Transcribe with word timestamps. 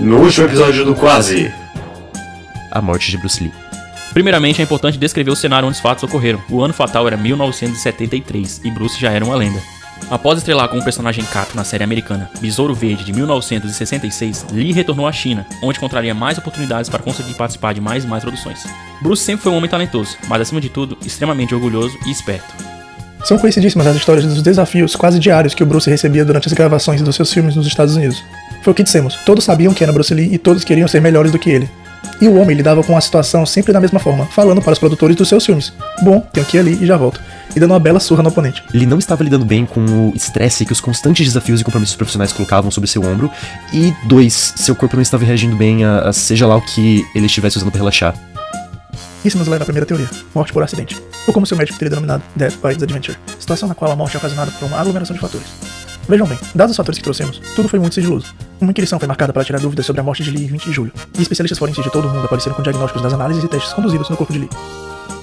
No 0.00 0.16
último 0.22 0.46
episódio 0.46 0.82
do 0.82 0.94
Quase. 0.94 1.52
A 2.70 2.80
morte 2.80 3.10
de 3.10 3.18
Bruce 3.18 3.42
Lee. 3.42 3.52
Primeiramente, 4.14 4.58
é 4.62 4.64
importante 4.64 4.96
descrever 4.96 5.30
o 5.30 5.36
cenário 5.36 5.68
onde 5.68 5.76
os 5.76 5.82
fatos 5.82 6.02
ocorreram. 6.02 6.40
O 6.48 6.62
ano 6.62 6.72
fatal 6.72 7.06
era 7.06 7.18
1973 7.18 8.62
e 8.64 8.70
Bruce 8.70 8.98
já 8.98 9.10
era 9.10 9.22
uma 9.22 9.36
lenda. 9.36 9.60
Após 10.10 10.38
estrelar 10.38 10.70
como 10.70 10.82
personagem 10.82 11.22
Kato 11.26 11.54
na 11.54 11.64
série 11.64 11.84
americana 11.84 12.30
Besouro 12.40 12.74
Verde 12.74 13.04
de 13.04 13.12
1966, 13.12 14.46
Lee 14.52 14.72
retornou 14.72 15.06
à 15.06 15.12
China, 15.12 15.46
onde 15.62 15.76
encontraria 15.76 16.14
mais 16.14 16.38
oportunidades 16.38 16.88
para 16.88 17.02
conseguir 17.02 17.34
participar 17.34 17.74
de 17.74 17.82
mais 17.82 18.02
e 18.02 18.06
mais 18.06 18.24
produções. 18.24 18.66
Bruce 19.02 19.22
sempre 19.22 19.42
foi 19.42 19.52
um 19.52 19.56
homem 19.56 19.68
talentoso, 19.68 20.16
mas 20.28 20.40
acima 20.40 20.62
de 20.62 20.70
tudo, 20.70 20.96
extremamente 21.04 21.54
orgulhoso 21.54 21.98
e 22.06 22.10
esperto. 22.10 22.54
São 23.22 23.38
conhecidíssimas 23.38 23.86
as 23.86 23.96
histórias 23.96 24.24
dos 24.24 24.40
desafios 24.40 24.96
quase 24.96 25.18
diários 25.18 25.52
que 25.52 25.62
o 25.62 25.66
Bruce 25.66 25.90
recebia 25.90 26.24
durante 26.24 26.48
as 26.48 26.54
gravações 26.54 27.02
dos 27.02 27.14
seus 27.14 27.30
filmes 27.30 27.54
nos 27.54 27.66
Estados 27.66 27.96
Unidos. 27.96 28.24
Foi 28.62 28.72
o 28.72 28.74
que 28.74 28.82
dissemos, 28.82 29.16
todos 29.24 29.44
sabiam 29.44 29.72
que 29.72 29.82
era 29.82 29.92
Bruce 29.92 30.12
Lee 30.12 30.32
e 30.32 30.38
todos 30.38 30.64
queriam 30.64 30.86
ser 30.86 31.00
melhores 31.00 31.32
do 31.32 31.38
que 31.38 31.50
ele. 31.50 31.70
E 32.20 32.28
o 32.28 32.34
homem 32.36 32.54
lidava 32.54 32.82
com 32.82 32.96
a 32.96 33.00
situação 33.00 33.46
sempre 33.46 33.72
da 33.72 33.80
mesma 33.80 33.98
forma, 33.98 34.26
falando 34.26 34.60
para 34.60 34.72
os 34.72 34.78
produtores 34.78 35.16
dos 35.16 35.28
seus 35.28 35.44
filmes: 35.44 35.72
Bom, 36.02 36.20
tenho 36.32 36.44
que 36.44 36.56
ir 36.56 36.60
ali 36.60 36.78
e 36.80 36.86
já 36.86 36.96
volto. 36.96 37.20
E 37.56 37.58
dando 37.58 37.72
uma 37.72 37.80
bela 37.80 37.98
surra 37.98 38.22
no 38.22 38.28
oponente. 38.28 38.62
Ele 38.72 38.86
não 38.86 38.98
estava 38.98 39.24
lidando 39.24 39.44
bem 39.44 39.66
com 39.66 39.80
o 39.84 40.12
estresse 40.14 40.64
que 40.64 40.72
os 40.72 40.80
constantes 40.80 41.26
desafios 41.26 41.60
e 41.60 41.64
compromissos 41.64 41.96
profissionais 41.96 42.32
colocavam 42.32 42.70
sobre 42.70 42.88
seu 42.88 43.02
ombro. 43.02 43.30
E 43.72 43.92
dois, 44.04 44.52
seu 44.56 44.76
corpo 44.76 44.96
não 44.96 45.02
estava 45.02 45.24
reagindo 45.24 45.56
bem 45.56 45.84
a, 45.84 46.00
a 46.00 46.12
seja 46.12 46.46
lá 46.46 46.56
o 46.56 46.62
que 46.62 47.04
ele 47.14 47.26
estivesse 47.26 47.56
usando 47.56 47.70
para 47.70 47.78
relaxar. 47.78 48.14
Isso 49.24 49.36
nos 49.36 49.48
leva 49.48 49.64
à 49.64 49.66
primeira 49.66 49.84
teoria, 49.84 50.08
morte 50.34 50.52
por 50.52 50.62
acidente, 50.62 50.96
ou 51.26 51.34
como 51.34 51.44
seu 51.44 51.56
médico 51.56 51.78
teria 51.78 51.90
denominado, 51.90 52.22
Death 52.34 52.54
by 52.54 52.74
Disadventure, 52.74 53.18
situação 53.38 53.68
na 53.68 53.74
qual 53.74 53.92
a 53.92 53.96
morte 53.96 54.16
é 54.16 54.18
ocasionada 54.18 54.50
por 54.52 54.66
uma 54.66 54.78
aglomeração 54.78 55.14
de 55.14 55.20
fatores. 55.20 55.46
Vejam 56.10 56.26
bem, 56.26 56.36
dados 56.56 56.72
os 56.72 56.76
fatores 56.76 56.98
que 56.98 57.04
trouxemos, 57.04 57.40
tudo 57.54 57.68
foi 57.68 57.78
muito 57.78 57.94
sigiloso. 57.94 58.34
Uma 58.60 58.72
inquirição 58.72 58.98
foi 58.98 59.06
marcada 59.06 59.32
para 59.32 59.44
tirar 59.44 59.60
dúvidas 59.60 59.86
sobre 59.86 60.00
a 60.00 60.02
morte 60.02 60.24
de 60.24 60.32
Lee 60.32 60.42
em 60.42 60.48
20 60.48 60.64
de 60.64 60.72
julho, 60.72 60.92
e 61.16 61.22
especialistas 61.22 61.56
forenses 61.56 61.84
de 61.84 61.88
todo 61.88 62.08
o 62.08 62.10
mundo 62.10 62.24
apareceram 62.24 62.56
com 62.56 62.62
diagnósticos 62.62 63.00
das 63.00 63.12
análises 63.12 63.44
e 63.44 63.46
testes 63.46 63.72
conduzidos 63.72 64.10
no 64.10 64.16
corpo 64.16 64.32
de 64.32 64.40
Lee. 64.40 64.48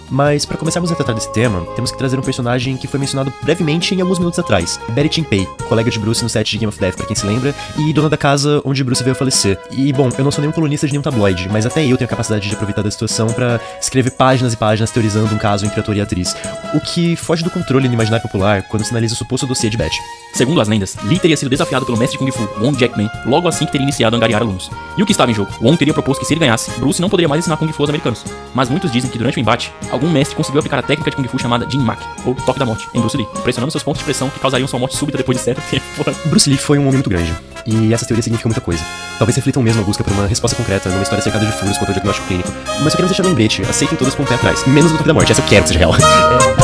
Mas 0.10 0.46
para 0.46 0.58
começarmos 0.58 0.92
a 0.92 0.96
tratar 0.96 1.14
desse 1.14 1.32
tema, 1.34 1.66
temos 1.76 1.92
que 1.92 1.98
trazer 1.98 2.18
um 2.18 2.22
personagem 2.22 2.78
que 2.78 2.88
foi 2.88 3.00
mencionado 3.00 3.34
brevemente 3.44 3.94
em 3.94 4.02
alguns 4.02 4.20
minutos 4.20 4.40
atrás, 4.40 4.80
Betty 4.90 5.18
Jinpei, 5.18 5.46
colega 5.68 5.92
de 5.92 6.00
Bruce 6.00 6.24
no 6.24 6.30
set 6.30 6.50
de 6.50 6.58
Game 6.58 6.70
of 6.70 6.80
Death, 6.80 6.96
para 6.96 7.06
quem 7.06 7.16
se 7.16 7.26
lembra, 7.26 7.54
e 7.78 7.92
dona 7.92 8.10
da 8.10 8.18
casa 8.18 8.62
onde 8.64 8.84
Bruce 8.84 9.04
veio 9.04 9.14
a 9.14 9.16
falecer. 9.16 9.60
E 9.72 9.92
bom, 9.92 10.10
eu 10.18 10.24
não 10.24 10.32
sou 10.32 10.42
nenhum 10.42 10.54
colunista 10.54 10.88
de 10.88 10.94
nenhum 10.94 11.02
tabloide, 11.02 11.50
mas 11.52 11.66
até 11.66 11.82
eu 11.82 11.98
tenho 11.98 12.08
a 12.08 12.10
capacidade 12.10 12.48
de 12.48 12.54
aproveitar 12.54 12.82
da 12.82 12.92
situação 12.92 13.28
para 13.28 13.60
escrever 13.82 14.12
páginas 14.12 14.54
e 14.54 14.58
páginas 14.58 14.92
teorizando 14.92 15.34
um 15.34 15.38
caso 15.38 15.66
entre 15.66 15.80
ator 15.80 15.96
e 15.96 16.02
atriz, 16.02 16.36
o 16.74 16.80
que 16.80 17.16
foge 17.16 17.44
do 17.44 17.50
controle 17.50 17.88
no 17.88 17.94
imaginário 17.94 18.24
popular 18.24 18.64
quando 18.64 18.84
se 18.84 18.92
analisa 18.92 19.14
o 19.14 19.18
suposto 19.18 19.46
dossiê 19.46 19.70
de 19.70 19.78
Betty. 19.78 19.98
Segundo 20.34 20.62
as 20.62 20.68
lendas, 20.68 20.96
Lee 21.04 21.20
teria 21.20 21.36
sido 21.36 21.50
desafiado 21.50 21.86
pelo 21.86 21.98
mestre 21.98 22.18
Kung 22.18 22.32
Fu, 22.32 22.48
Wong 22.62 22.80
Jackman, 22.80 23.10
logo 23.26 23.48
assim 23.48 23.66
que 23.66 23.72
teria 23.72 23.86
iniciado 23.86 24.16
a 24.16 24.18
angariar 24.18 24.42
alunos. 24.42 24.70
E 24.98 25.02
o 25.02 25.06
que 25.06 25.12
estava 25.12 25.32
em 25.32 25.34
jogo? 25.34 25.52
Wong 25.62 25.78
teria 25.78 25.94
proposto 25.94 26.20
que 26.20 26.28
se 26.28 26.34
ele 26.34 26.40
ganhasse, 26.40 26.72
Bruce 26.80 27.02
não 27.02 27.10
poderia 27.10 27.28
mais 27.28 27.40
ensinar 27.40 27.58
Kung 27.58 27.72
Fu 27.72 27.84
aos 27.84 27.90
americanos. 27.90 28.24
Mas 28.54 28.70
muitos 28.70 28.92
dizem 28.92 29.10
que 29.10 29.18
durante 29.18 29.38
o 29.38 29.40
embate, 29.40 29.74
algum 29.98 30.10
mestre 30.10 30.36
conseguiu 30.36 30.60
aplicar 30.60 30.80
a 30.80 30.82
técnica 30.82 31.10
de 31.10 31.18
Kung 31.18 31.28
Fu 31.28 31.38
chamada 31.40 31.70
Jin 31.70 31.80
Mak, 31.80 32.02
ou 32.26 32.34
toque 32.36 32.60
da 32.60 32.66
morte, 32.66 32.88
em 32.94 33.00
Bruce 33.00 33.18
Lee, 33.18 33.28
pressionando 33.44 33.72
seus 33.72 33.84
pontos 33.84 34.00
de 34.00 34.06
pressão 34.06 34.30
que 34.30 34.40
causariam 34.40 34.68
sua 34.68 34.80
morte 34.80 34.96
súbita 34.96 35.18
depois 35.18 35.38
de 35.38 35.44
certo 35.44 35.62
tempo. 35.70 35.86
Bruce 36.30 36.50
Lee 36.50 36.58
foi 36.58 36.78
um 36.78 36.84
homem 36.84 36.94
muito 36.94 37.10
grande, 37.10 37.36
e 37.66 37.94
essa 37.94 38.06
teoria 38.06 38.24
significa 38.24 38.48
muita 38.48 38.62
coisa. 38.62 38.84
Talvez 39.18 39.36
reflitam 39.36 39.62
mesmo 39.62 39.82
a 39.82 39.86
busca 39.86 40.04
por 40.04 40.14
uma 40.14 40.28
resposta 40.28 40.56
concreta 40.56 40.90
numa 40.90 41.04
história 41.04 41.24
cercada 41.24 41.46
de 41.46 41.52
furos 41.52 41.78
quanto 41.78 41.90
ao 41.90 41.94
diagnóstico 41.94 42.28
clínico, 42.28 42.50
mas 42.82 42.94
só 42.94 42.98
queremos 42.98 43.10
deixar 43.10 43.24
lembrete, 43.26 43.62
aceitem 43.64 43.98
todas 43.98 44.16
com 44.16 44.24
o 44.24 44.26
pé 44.26 44.36
atrás, 44.36 44.66
menos 44.68 44.92
o 44.92 44.96
toque 44.96 45.08
da 45.08 45.14
morte, 45.14 45.32
essa 45.32 45.42
eu 45.42 45.46
quero 45.46 45.64
que 45.64 45.70
seja 45.70 45.80
real. 45.80 45.94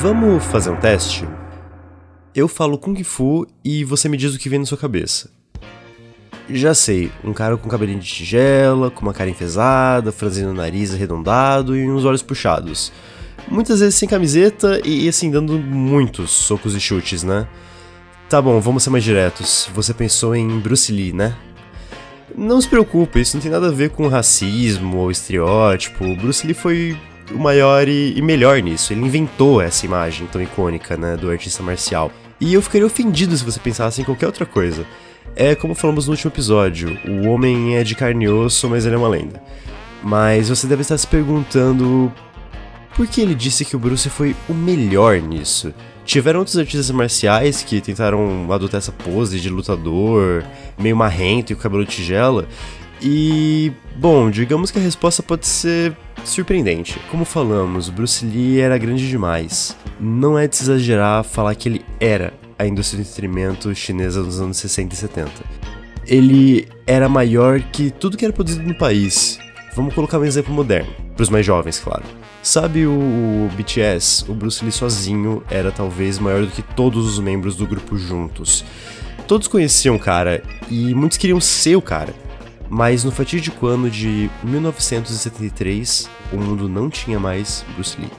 Vamos 0.00 0.44
fazer 0.44 0.70
um 0.70 0.76
teste? 0.76 1.28
Eu 2.32 2.46
falo 2.46 2.78
Kung 2.78 3.02
Fu 3.02 3.44
e 3.64 3.82
você 3.82 4.08
me 4.08 4.16
diz 4.16 4.32
o 4.32 4.38
que 4.38 4.48
vem 4.48 4.60
na 4.60 4.64
sua 4.64 4.78
cabeça. 4.78 5.28
Já 6.48 6.72
sei, 6.72 7.10
um 7.24 7.32
cara 7.32 7.56
com 7.56 7.68
cabelinho 7.68 7.98
de 7.98 8.06
tigela, 8.06 8.92
com 8.92 9.02
uma 9.02 9.12
cara 9.12 9.28
enfesada, 9.28 10.12
franzindo 10.12 10.50
o 10.50 10.54
nariz 10.54 10.94
arredondado 10.94 11.76
e 11.76 11.90
uns 11.90 12.04
olhos 12.04 12.22
puxados. 12.22 12.92
Muitas 13.48 13.80
vezes 13.80 13.96
sem 13.96 14.08
camiseta 14.08 14.80
e 14.86 15.08
assim, 15.08 15.32
dando 15.32 15.58
muitos 15.58 16.30
socos 16.30 16.76
e 16.76 16.80
chutes, 16.80 17.24
né? 17.24 17.48
Tá 18.28 18.40
bom, 18.40 18.60
vamos 18.60 18.84
ser 18.84 18.90
mais 18.90 19.02
diretos. 19.02 19.68
Você 19.74 19.92
pensou 19.92 20.36
em 20.36 20.60
Bruce 20.60 20.92
Lee, 20.92 21.12
né? 21.12 21.36
Não 22.36 22.60
se 22.60 22.68
preocupe, 22.68 23.20
isso 23.20 23.36
não 23.36 23.42
tem 23.42 23.50
nada 23.50 23.66
a 23.66 23.72
ver 23.72 23.90
com 23.90 24.06
racismo 24.06 24.98
ou 24.98 25.10
estereótipo. 25.10 26.14
Bruce 26.14 26.46
Lee 26.46 26.54
foi 26.54 26.96
o 27.30 27.38
maior 27.38 27.88
e, 27.88 28.16
e, 28.16 28.22
melhor 28.22 28.60
nisso. 28.60 28.92
Ele 28.92 29.02
inventou 29.02 29.60
essa 29.60 29.84
imagem 29.86 30.26
tão 30.26 30.42
icônica, 30.42 30.96
né, 30.96 31.16
do 31.16 31.30
artista 31.30 31.62
marcial. 31.62 32.10
E 32.40 32.54
eu 32.54 32.62
ficaria 32.62 32.86
ofendido 32.86 33.36
se 33.36 33.44
você 33.44 33.58
pensasse 33.58 34.00
em 34.00 34.04
qualquer 34.04 34.26
outra 34.26 34.46
coisa. 34.46 34.86
É 35.34 35.54
como 35.54 35.74
falamos 35.74 36.06
no 36.06 36.12
último 36.12 36.30
episódio: 36.30 36.98
o 37.06 37.28
homem 37.28 37.76
é 37.76 37.84
de 37.84 37.94
carne 37.94 38.24
e 38.24 38.28
osso, 38.28 38.68
mas 38.68 38.86
ele 38.86 38.94
é 38.94 38.98
uma 38.98 39.08
lenda. 39.08 39.42
Mas 40.02 40.48
você 40.48 40.66
deve 40.66 40.82
estar 40.82 40.96
se 40.96 41.06
perguntando 41.06 42.12
por 42.94 43.06
que 43.06 43.20
ele 43.20 43.34
disse 43.34 43.64
que 43.64 43.76
o 43.76 43.78
Bruce 43.78 44.08
foi 44.08 44.34
o 44.48 44.54
melhor 44.54 45.20
nisso. 45.20 45.72
Tiveram 46.04 46.38
outros 46.40 46.56
artistas 46.56 46.90
marciais 46.90 47.62
que 47.62 47.80
tentaram 47.80 48.50
adotar 48.50 48.78
essa 48.78 48.90
pose 48.90 49.38
de 49.38 49.50
lutador, 49.50 50.42
meio 50.78 50.96
marrento 50.96 51.52
e 51.52 51.54
com 51.54 51.60
cabelo 51.60 51.84
tigela, 51.84 52.48
e, 53.00 53.72
bom, 53.96 54.30
digamos 54.30 54.70
que 54.70 54.78
a 54.78 54.82
resposta 54.82 55.22
pode 55.22 55.46
ser 55.46 55.96
surpreendente. 56.24 56.98
Como 57.10 57.24
falamos, 57.24 57.88
Bruce 57.88 58.24
Lee 58.24 58.60
era 58.60 58.76
grande 58.76 59.08
demais. 59.08 59.76
Não 60.00 60.38
é 60.38 60.46
de 60.46 60.56
exagerar 60.56 61.24
falar 61.24 61.54
que 61.54 61.68
ele 61.68 61.84
era 62.00 62.32
a 62.58 62.66
indústria 62.66 63.02
do 63.02 63.06
entretenimento 63.06 63.74
chinesa 63.74 64.22
dos 64.22 64.40
anos 64.40 64.56
60 64.56 64.94
e 64.94 64.96
70. 64.96 65.30
Ele 66.06 66.68
era 66.86 67.08
maior 67.08 67.60
que 67.60 67.90
tudo 67.90 68.16
que 68.16 68.24
era 68.24 68.34
produzido 68.34 68.66
no 68.66 68.76
país. 68.76 69.38
Vamos 69.76 69.94
colocar 69.94 70.18
um 70.18 70.24
exemplo 70.24 70.52
moderno, 70.52 70.90
para 71.14 71.22
os 71.22 71.28
mais 71.28 71.46
jovens, 71.46 71.78
claro. 71.78 72.02
Sabe 72.42 72.86
o 72.86 73.48
BTS? 73.56 74.24
O 74.28 74.34
Bruce 74.34 74.64
Lee 74.64 74.72
sozinho 74.72 75.42
era 75.50 75.70
talvez 75.70 76.18
maior 76.18 76.42
do 76.42 76.50
que 76.50 76.62
todos 76.62 77.06
os 77.06 77.18
membros 77.18 77.54
do 77.56 77.66
grupo 77.66 77.96
juntos. 77.96 78.64
Todos 79.26 79.46
conheciam 79.46 79.96
o 79.96 80.00
cara 80.00 80.42
e 80.70 80.94
muitos 80.94 81.18
queriam 81.18 81.40
ser 81.40 81.76
o 81.76 81.82
cara. 81.82 82.14
Mas 82.68 83.02
no 83.04 83.10
fatídico 83.10 83.66
ano 83.66 83.90
de 83.90 84.30
1973, 84.42 86.08
o 86.32 86.36
mundo 86.36 86.68
não 86.68 86.90
tinha 86.90 87.18
mais 87.18 87.64
Bruce 87.74 87.98
Lee. 87.98 88.10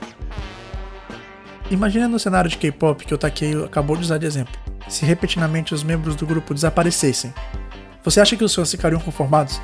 Imagina 1.69 2.07
no 2.07 2.17
cenário 2.17 2.49
de 2.49 2.57
K-pop 2.57 3.05
que 3.05 3.13
o 3.13 3.17
Takeo 3.17 3.65
acabou 3.65 3.95
de 3.95 4.01
usar 4.01 4.17
de 4.17 4.25
exemplo. 4.25 4.53
Se 4.87 5.05
repentinamente 5.05 5.73
os 5.73 5.83
membros 5.83 6.15
do 6.15 6.25
grupo 6.25 6.53
desaparecessem, 6.53 7.31
você 8.03 8.19
acha 8.19 8.35
que 8.35 8.43
os 8.43 8.55
fãs 8.55 8.71
ficariam 8.71 8.99
conformados? 8.99 9.61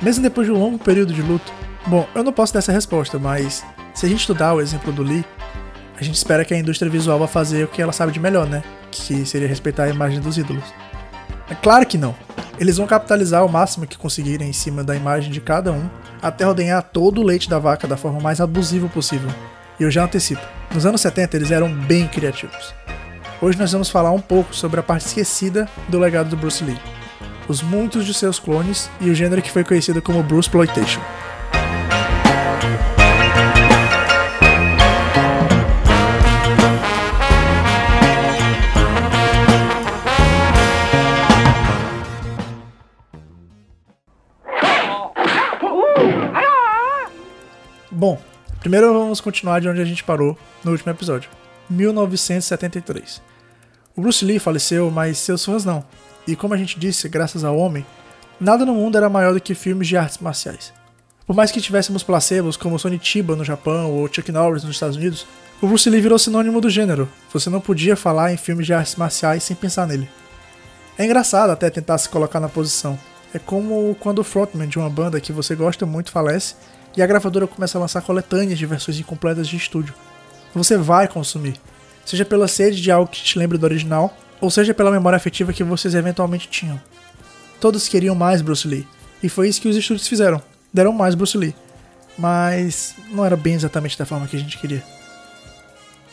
Mesmo 0.00 0.22
depois 0.22 0.46
de 0.46 0.52
um 0.52 0.58
longo 0.58 0.78
período 0.78 1.12
de 1.12 1.20
luto? 1.20 1.52
Bom, 1.86 2.06
eu 2.14 2.22
não 2.22 2.32
posso 2.32 2.52
dar 2.52 2.60
essa 2.60 2.70
resposta, 2.70 3.18
mas 3.18 3.64
se 3.92 4.06
a 4.06 4.08
gente 4.08 4.20
estudar 4.20 4.54
o 4.54 4.60
exemplo 4.60 4.92
do 4.92 5.02
Lee, 5.02 5.24
a 5.98 6.02
gente 6.04 6.14
espera 6.14 6.44
que 6.44 6.54
a 6.54 6.58
indústria 6.58 6.90
visual 6.90 7.18
vá 7.18 7.26
fazer 7.26 7.64
o 7.64 7.68
que 7.68 7.82
ela 7.82 7.92
sabe 7.92 8.12
de 8.12 8.20
melhor, 8.20 8.46
né? 8.46 8.62
Que 8.90 9.26
seria 9.26 9.48
respeitar 9.48 9.84
a 9.84 9.88
imagem 9.88 10.20
dos 10.20 10.38
ídolos. 10.38 10.64
É 11.50 11.54
claro 11.54 11.84
que 11.84 11.98
não. 11.98 12.14
Eles 12.60 12.76
vão 12.76 12.86
capitalizar 12.86 13.42
o 13.42 13.48
máximo 13.48 13.86
que 13.86 13.96
conseguirem 13.96 14.50
em 14.50 14.52
cima 14.52 14.84
da 14.84 14.94
imagem 14.94 15.32
de 15.32 15.40
cada 15.40 15.72
um, 15.72 15.88
até 16.20 16.46
ordenhar 16.46 16.82
todo 16.82 17.22
o 17.22 17.24
leite 17.24 17.48
da 17.48 17.58
vaca 17.58 17.88
da 17.88 17.96
forma 17.96 18.20
mais 18.20 18.38
abusiva 18.38 18.86
possível. 18.86 19.30
E 19.78 19.82
eu 19.82 19.90
já 19.90 20.04
antecipo, 20.04 20.46
nos 20.70 20.84
anos 20.84 21.00
70 21.00 21.38
eles 21.38 21.50
eram 21.50 21.72
bem 21.72 22.06
criativos. 22.06 22.74
Hoje 23.40 23.58
nós 23.58 23.72
vamos 23.72 23.88
falar 23.88 24.12
um 24.12 24.20
pouco 24.20 24.54
sobre 24.54 24.78
a 24.78 24.82
parte 24.82 25.06
esquecida 25.06 25.66
do 25.88 25.98
legado 25.98 26.28
do 26.28 26.36
Bruce 26.36 26.62
Lee, 26.62 26.78
os 27.48 27.62
muitos 27.62 28.04
de 28.04 28.12
seus 28.12 28.38
clones 28.38 28.90
e 29.00 29.08
o 29.08 29.14
gênero 29.14 29.40
que 29.40 29.50
foi 29.50 29.64
conhecido 29.64 30.02
como 30.02 30.22
Bruce 30.22 30.46
Exploitation. 30.46 31.00
Primeiro 48.70 48.94
vamos 48.94 49.20
continuar 49.20 49.60
de 49.60 49.68
onde 49.68 49.80
a 49.80 49.84
gente 49.84 50.04
parou 50.04 50.38
no 50.62 50.70
último 50.70 50.92
episódio. 50.92 51.28
1973. 51.68 53.20
O 53.96 54.00
Bruce 54.00 54.24
Lee 54.24 54.38
faleceu, 54.38 54.88
mas 54.92 55.18
seus 55.18 55.44
fãs 55.44 55.64
não. 55.64 55.84
E 56.24 56.36
como 56.36 56.54
a 56.54 56.56
gente 56.56 56.78
disse, 56.78 57.08
graças 57.08 57.42
ao 57.42 57.58
homem, 57.58 57.84
nada 58.40 58.64
no 58.64 58.72
mundo 58.72 58.96
era 58.96 59.08
maior 59.08 59.34
do 59.34 59.40
que 59.40 59.56
filmes 59.56 59.88
de 59.88 59.96
artes 59.96 60.18
marciais. 60.18 60.72
Por 61.26 61.34
mais 61.34 61.50
que 61.50 61.60
tivéssemos 61.60 62.04
placebos 62.04 62.56
como 62.56 62.78
Sonny 62.78 63.00
Chiba 63.02 63.34
no 63.34 63.44
Japão 63.44 63.90
ou 63.90 64.06
Chuck 64.06 64.30
Norris 64.30 64.62
nos 64.62 64.76
Estados 64.76 64.94
Unidos, 64.94 65.26
o 65.60 65.66
Bruce 65.66 65.90
Lee 65.90 66.00
virou 66.00 66.16
sinônimo 66.16 66.60
do 66.60 66.70
gênero. 66.70 67.08
Você 67.32 67.50
não 67.50 67.60
podia 67.60 67.96
falar 67.96 68.32
em 68.32 68.36
filmes 68.36 68.66
de 68.66 68.72
artes 68.72 68.94
marciais 68.94 69.42
sem 69.42 69.56
pensar 69.56 69.84
nele. 69.84 70.08
É 70.96 71.04
engraçado 71.04 71.50
até 71.50 71.70
tentar 71.70 71.98
se 71.98 72.08
colocar 72.08 72.38
na 72.38 72.48
posição. 72.48 72.96
É 73.34 73.38
como 73.40 73.96
quando 73.98 74.20
o 74.20 74.24
frontman 74.24 74.68
de 74.68 74.78
uma 74.78 74.88
banda 74.88 75.20
que 75.20 75.32
você 75.32 75.56
gosta 75.56 75.84
muito 75.84 76.12
falece 76.12 76.54
e 76.96 77.02
a 77.02 77.06
gravadora 77.06 77.46
começa 77.46 77.78
a 77.78 77.80
lançar 77.80 78.02
coletâneas 78.02 78.58
de 78.58 78.66
versões 78.66 78.98
incompletas 78.98 79.48
de 79.48 79.56
estúdio. 79.56 79.94
Você 80.54 80.76
vai 80.76 81.06
consumir, 81.06 81.60
seja 82.04 82.24
pela 82.24 82.48
sede 82.48 82.80
de 82.80 82.90
algo 82.90 83.10
que 83.10 83.22
te 83.22 83.38
lembre 83.38 83.58
do 83.58 83.64
original, 83.64 84.16
ou 84.40 84.50
seja 84.50 84.74
pela 84.74 84.90
memória 84.90 85.16
afetiva 85.16 85.52
que 85.52 85.62
vocês 85.62 85.94
eventualmente 85.94 86.48
tinham. 86.48 86.80
Todos 87.60 87.88
queriam 87.88 88.14
mais 88.14 88.42
Bruce 88.42 88.66
Lee, 88.66 88.86
e 89.22 89.28
foi 89.28 89.48
isso 89.48 89.60
que 89.60 89.68
os 89.68 89.76
estúdios 89.76 90.08
fizeram. 90.08 90.42
Deram 90.72 90.92
mais 90.92 91.14
Bruce 91.14 91.36
Lee. 91.36 91.54
Mas 92.16 92.94
não 93.10 93.24
era 93.24 93.36
bem 93.36 93.54
exatamente 93.54 93.98
da 93.98 94.04
forma 94.04 94.26
que 94.26 94.36
a 94.36 94.38
gente 94.38 94.58
queria. 94.58 94.82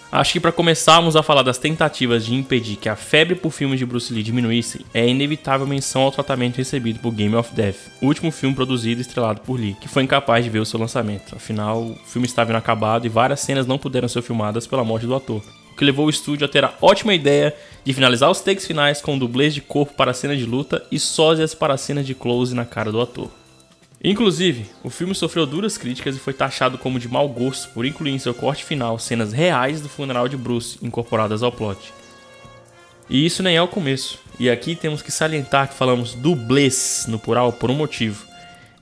Acho 0.09 0.33
que 0.33 0.39
para 0.39 0.54
começarmos 0.54 1.18
a 1.18 1.24
falar 1.24 1.44
das 1.44 1.57
tentativas 1.57 2.25
de 2.25 2.33
impedir 2.33 2.77
que 2.77 2.88
a 2.88 2.95
febre 2.95 3.36
por 3.36 3.51
filmes 3.51 3.77
de 3.77 3.86
Bruce 3.86 4.13
Lee 4.13 4.24
diminuísse, 4.24 4.86
é 4.94 5.06
inevitável 5.06 5.68
menção 5.68 6.04
ao 6.04 6.12
tratamento 6.12 6.57
recebido 6.57 7.00
por 7.00 7.12
Game 7.12 7.36
of 7.36 7.54
Death, 7.54 7.75
o 8.01 8.06
último 8.06 8.31
filme 8.31 8.56
produzido 8.56 9.01
e 9.01 9.04
estrelado 9.04 9.42
por 9.42 9.59
Lee, 9.59 9.75
que 9.81 9.89
foi 9.89 10.04
incapaz 10.04 10.45
de 10.45 10.50
ver 10.50 10.59
o 10.59 10.65
seu 10.65 10.80
lançamento. 10.80 11.36
Afinal, 11.36 11.81
o 11.81 11.95
filme 12.06 12.25
estava 12.25 12.51
inacabado 12.51 13.06
e 13.06 13.09
várias 13.09 13.42
cenas 13.42 13.68
não 13.68 13.77
puderam 13.77 14.07
ser 14.07 14.21
filmadas 14.21 14.65
pela 14.65 14.83
morte 14.83 15.06
do 15.06 15.13
ator, 15.13 15.44
o 15.71 15.75
que 15.75 15.83
levou 15.83 16.06
o 16.06 16.09
estúdio 16.09 16.45
a 16.45 16.50
ter 16.50 16.63
a 16.63 16.74
ótima 16.81 17.13
ideia 17.13 17.54
de 17.83 17.94
finalizar 17.94 18.31
os 18.31 18.39
takes 18.39 18.65
finais 18.65 19.01
com 19.01 19.18
dublês 19.18 19.54
de 19.54 19.59
corpo 19.62 19.94
para 19.94 20.12
a 20.12 20.13
cena 20.13 20.38
de 20.38 20.45
luta 20.45 20.86
e 20.89 20.98
sósias 20.98 21.54
para 21.54 21.74
a 21.74 21.77
cena 21.77 22.01
de 22.01 22.15
close 22.15 22.56
na 22.56 22.65
cara 22.65 22.94
do 22.94 23.01
ator. 23.01 23.30
Inclusive, 24.09 24.68
o 24.86 24.89
filme 24.89 25.13
sofreu 25.13 25.45
duras 25.45 25.77
críticas 25.77 26.15
e 26.15 26.19
foi 26.19 26.31
taxado 26.31 26.77
como 26.77 26.98
de 26.98 27.09
mau 27.09 27.27
gosto 27.27 27.68
por 27.74 27.86
incluir 27.86 28.12
em 28.12 28.19
seu 28.19 28.33
corte 28.33 28.63
final 28.63 28.98
cenas 28.98 29.33
reais 29.33 29.81
do 29.81 29.89
funeral 29.89 30.30
de 30.30 30.38
Bruce 30.38 30.77
incorporadas 30.81 31.44
ao 31.44 31.51
plot. 31.51 31.92
E 33.09 33.25
isso 33.25 33.44
nem 33.44 33.57
é 33.57 33.62
o 33.62 33.68
começo, 33.68 34.18
e 34.39 34.50
aqui 34.50 34.77
temos 34.77 35.01
que 35.01 35.12
salientar 35.12 35.68
que 35.68 35.75
falamos 35.75 36.13
dublês 36.13 37.04
no 37.09 37.19
plural 37.19 37.51
por 37.51 37.69
um 37.69 37.74
motivo. 37.75 38.25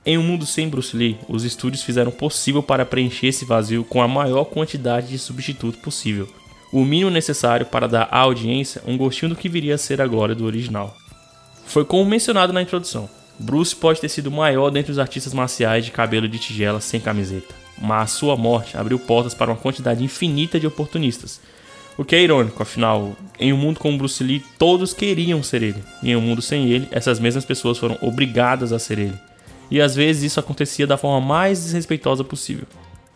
Em 0.04 0.16
um 0.16 0.22
mundo 0.22 0.46
sem 0.46 0.68
Bruce 0.68 0.96
Lee, 0.96 1.18
os 1.28 1.42
estúdios 1.42 1.82
fizeram 1.82 2.12
possível 2.12 2.62
para 2.62 2.86
preencher 2.86 3.26
esse 3.26 3.44
vazio 3.44 3.82
com 3.82 4.00
a 4.00 4.06
maior 4.06 4.44
quantidade 4.44 5.08
de 5.08 5.18
substituto 5.18 5.78
possível, 5.78 6.32
o 6.72 6.84
mínimo 6.84 7.10
necessário 7.10 7.66
para 7.66 7.88
dar 7.88 8.08
à 8.12 8.18
audiência 8.20 8.80
um 8.86 8.96
gostinho 8.96 9.30
do 9.30 9.36
que 9.36 9.48
viria 9.48 9.74
a 9.74 9.78
ser 9.78 10.00
a 10.00 10.06
glória 10.06 10.36
do 10.36 10.44
original. 10.44 10.96
Foi 11.66 11.84
como 11.84 12.04
mencionado 12.04 12.52
na 12.52 12.62
introdução, 12.62 13.10
Bruce 13.38 13.76
pode 13.76 14.00
ter 14.00 14.08
sido 14.08 14.28
o 14.28 14.32
maior 14.32 14.70
dentre 14.70 14.90
os 14.90 14.98
artistas 14.98 15.34
marciais 15.34 15.84
de 15.84 15.90
cabelo 15.90 16.28
de 16.28 16.38
tigela 16.38 16.80
sem 16.80 17.00
camiseta, 17.00 17.54
mas 17.78 18.12
sua 18.12 18.36
morte 18.36 18.76
abriu 18.76 18.98
portas 18.98 19.34
para 19.34 19.50
uma 19.50 19.56
quantidade 19.56 20.02
infinita 20.02 20.58
de 20.58 20.66
oportunistas. 20.66 21.40
O 21.98 22.04
que 22.04 22.14
é 22.14 22.22
irônico, 22.22 22.62
afinal, 22.62 23.16
em 23.38 23.52
um 23.52 23.56
mundo 23.56 23.80
como 23.80 23.96
Bruce 23.96 24.22
Lee, 24.22 24.44
todos 24.58 24.92
queriam 24.92 25.42
ser 25.42 25.62
ele, 25.62 25.82
e 26.02 26.10
em 26.10 26.16
um 26.16 26.20
mundo 26.20 26.42
sem 26.42 26.70
ele, 26.70 26.88
essas 26.90 27.18
mesmas 27.18 27.44
pessoas 27.44 27.78
foram 27.78 27.96
obrigadas 28.02 28.72
a 28.72 28.78
ser 28.78 28.98
ele. 28.98 29.18
E 29.70 29.80
às 29.80 29.94
vezes 29.96 30.24
isso 30.24 30.40
acontecia 30.40 30.86
da 30.86 30.96
forma 30.96 31.26
mais 31.26 31.62
desrespeitosa 31.62 32.22
possível. 32.22 32.66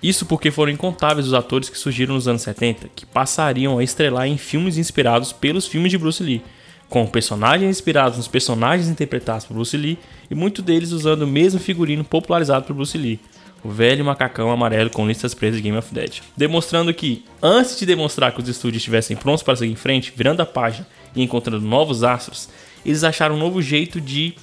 Isso 0.02 0.24
porque 0.24 0.50
foram 0.50 0.72
incontáveis 0.72 1.26
os 1.26 1.34
atores 1.34 1.68
que 1.68 1.78
surgiram 1.78 2.14
nos 2.14 2.26
anos 2.26 2.42
70 2.42 2.88
que 2.96 3.04
passariam 3.04 3.78
a 3.78 3.84
estrelar 3.84 4.26
em 4.26 4.38
filmes 4.38 4.78
inspirados 4.78 5.30
pelos 5.30 5.66
filmes 5.66 5.90
de 5.90 5.98
Bruce 5.98 6.22
Lee, 6.22 6.42
com 6.90 7.06
personagens 7.06 7.70
inspirados 7.70 8.18
nos 8.18 8.28
personagens 8.28 8.88
interpretados 8.88 9.46
por 9.46 9.54
Bruce 9.54 9.76
Lee 9.76 9.96
e 10.28 10.34
muitos 10.34 10.62
deles 10.62 10.90
usando 10.90 11.22
o 11.22 11.26
mesmo 11.26 11.60
figurino 11.60 12.02
popularizado 12.04 12.66
por 12.66 12.74
Bruce 12.74 12.98
Lee, 12.98 13.20
o 13.62 13.70
velho 13.70 14.04
macacão 14.04 14.50
amarelo 14.50 14.90
com 14.90 15.06
listas 15.06 15.32
presas 15.32 15.58
de 15.58 15.62
Game 15.62 15.78
of 15.78 15.94
Dead. 15.94 16.20
Demonstrando 16.36 16.92
que, 16.92 17.24
antes 17.40 17.78
de 17.78 17.86
demonstrar 17.86 18.32
que 18.32 18.42
os 18.42 18.48
estúdios 18.48 18.80
estivessem 18.80 19.16
prontos 19.16 19.44
para 19.44 19.54
seguir 19.54 19.72
em 19.72 19.76
frente, 19.76 20.12
virando 20.14 20.40
a 20.40 20.46
página 20.46 20.86
e 21.14 21.22
encontrando 21.22 21.64
novos 21.64 22.02
astros, 22.02 22.48
eles 22.84 23.04
acharam 23.04 23.36
um 23.36 23.38
novo 23.38 23.62
jeito 23.62 24.00
de 24.00 24.34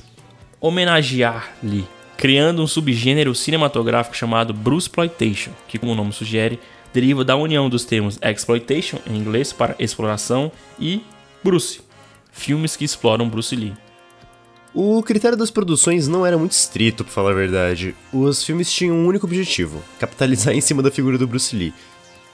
homenagear 0.62 1.52
Lee, 1.62 1.86
criando 2.16 2.64
um 2.64 2.68
subgênero 2.68 3.36
cinematográfico 3.36 4.16
chamado 4.16 4.54
Bruceploitation, 4.54 5.52
que, 5.68 5.78
como 5.78 5.92
o 5.92 5.96
nome 5.96 6.14
sugere, 6.14 6.60
deriva 6.94 7.26
da 7.26 7.36
união 7.36 7.70
dos 7.70 7.84
termos 7.84 8.18
exploitation, 8.22 9.00
em 9.06 9.18
inglês 9.18 9.52
para 9.52 9.76
exploração, 9.80 10.50
e 10.80 11.02
Bruce, 11.44 11.82
filmes 12.38 12.76
que 12.76 12.86
exploram 12.86 13.28
Bruce 13.28 13.56
Lee. 13.56 13.74
O 14.74 15.02
critério 15.02 15.38
das 15.38 15.50
produções 15.50 16.08
não 16.08 16.26
era 16.26 16.38
muito 16.38 16.52
estrito, 16.52 17.04
pra 17.04 17.12
falar 17.12 17.32
a 17.32 17.36
verdade. 17.36 17.96
Os 18.14 18.44
filmes 18.44 18.72
tinham 18.72 18.96
um 18.96 19.08
único 19.08 19.26
objetivo: 19.26 19.82
capitalizar 20.00 20.54
em 20.54 20.62
cima 20.62 20.84
da 20.84 20.92
figura 20.92 21.18
do 21.18 21.28
Bruce 21.28 21.56
Lee. 21.56 21.74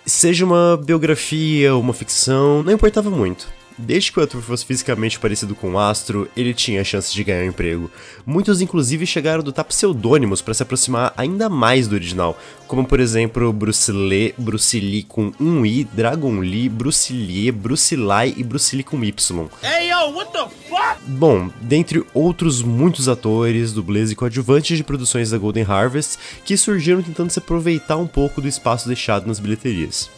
Seja 0.06 0.44
uma 0.44 0.78
biografia 0.78 1.76
uma 1.76 1.94
ficção, 1.94 2.62
não 2.62 2.74
importava 2.74 3.10
muito. 3.10 3.48
Desde 3.78 4.12
que 4.12 4.20
o 4.20 4.24
ator 4.24 4.42
fosse 4.42 4.66
fisicamente 4.66 5.20
parecido 5.20 5.56
com 5.56 5.74
o 5.74 5.80
astro, 5.80 6.30
ele 6.38 6.54
tinha 6.54 6.82
a 6.82 6.84
chance 6.84 7.14
de 7.14 7.24
ganhar 7.24 7.44
um 7.44 7.50
emprego. 7.50 7.92
Muitos, 8.26 8.62
inclusive, 8.62 9.06
chegaram 9.06 9.40
a 9.40 9.42
adotar 9.42 9.66
pseudônimos 9.66 10.42
para 10.42 10.54
se 10.54 10.64
aproximar 10.64 11.14
ainda 11.18 11.50
mais 11.50 11.88
do 11.88 11.96
original, 11.96 12.38
como 12.68 12.86
por 12.86 13.00
exemplo 13.00 13.52
Bruce 13.52 13.92
Lee, 13.92 14.34
Bruce 14.38 14.80
Lee 14.80 15.04
com 15.04 15.32
um 15.40 15.66
I, 15.66 15.84
Dragon 15.84 16.40
Lee, 16.40 16.70
Bruce 16.70 17.12
Lee, 17.14 17.52
Bruce 17.52 17.96
Lai 17.96 18.34
e 18.38 18.44
Bruce 18.44 18.76
Lee 18.76 18.84
com 18.84 19.04
Y. 19.04 19.50
Hey, 19.62 19.90
yo, 19.90 20.12
what 20.12 20.32
the 20.32 20.48
fuck? 20.70 21.02
Bom, 21.06 21.50
dentre 21.62 22.04
outros 22.14 22.62
muitos 22.62 23.08
atores, 23.08 23.74
dublês 23.74 24.12
e 24.12 24.16
coadjuvantes 24.16 24.78
de 24.78 24.84
produções 24.84 25.32
da 25.32 25.38
Golden 25.38 25.66
Harvest 25.68 26.18
que 26.46 26.56
surgiram 26.56 27.02
tentando 27.02 27.32
se 27.32 27.40
aproveitar 27.40 27.98
um 27.98 28.08
pouco 28.08 28.42
do 28.42 28.48
espaço 28.48 28.88
deixado 28.88 29.28
nas 29.28 29.40
bilheterias. 29.40 30.10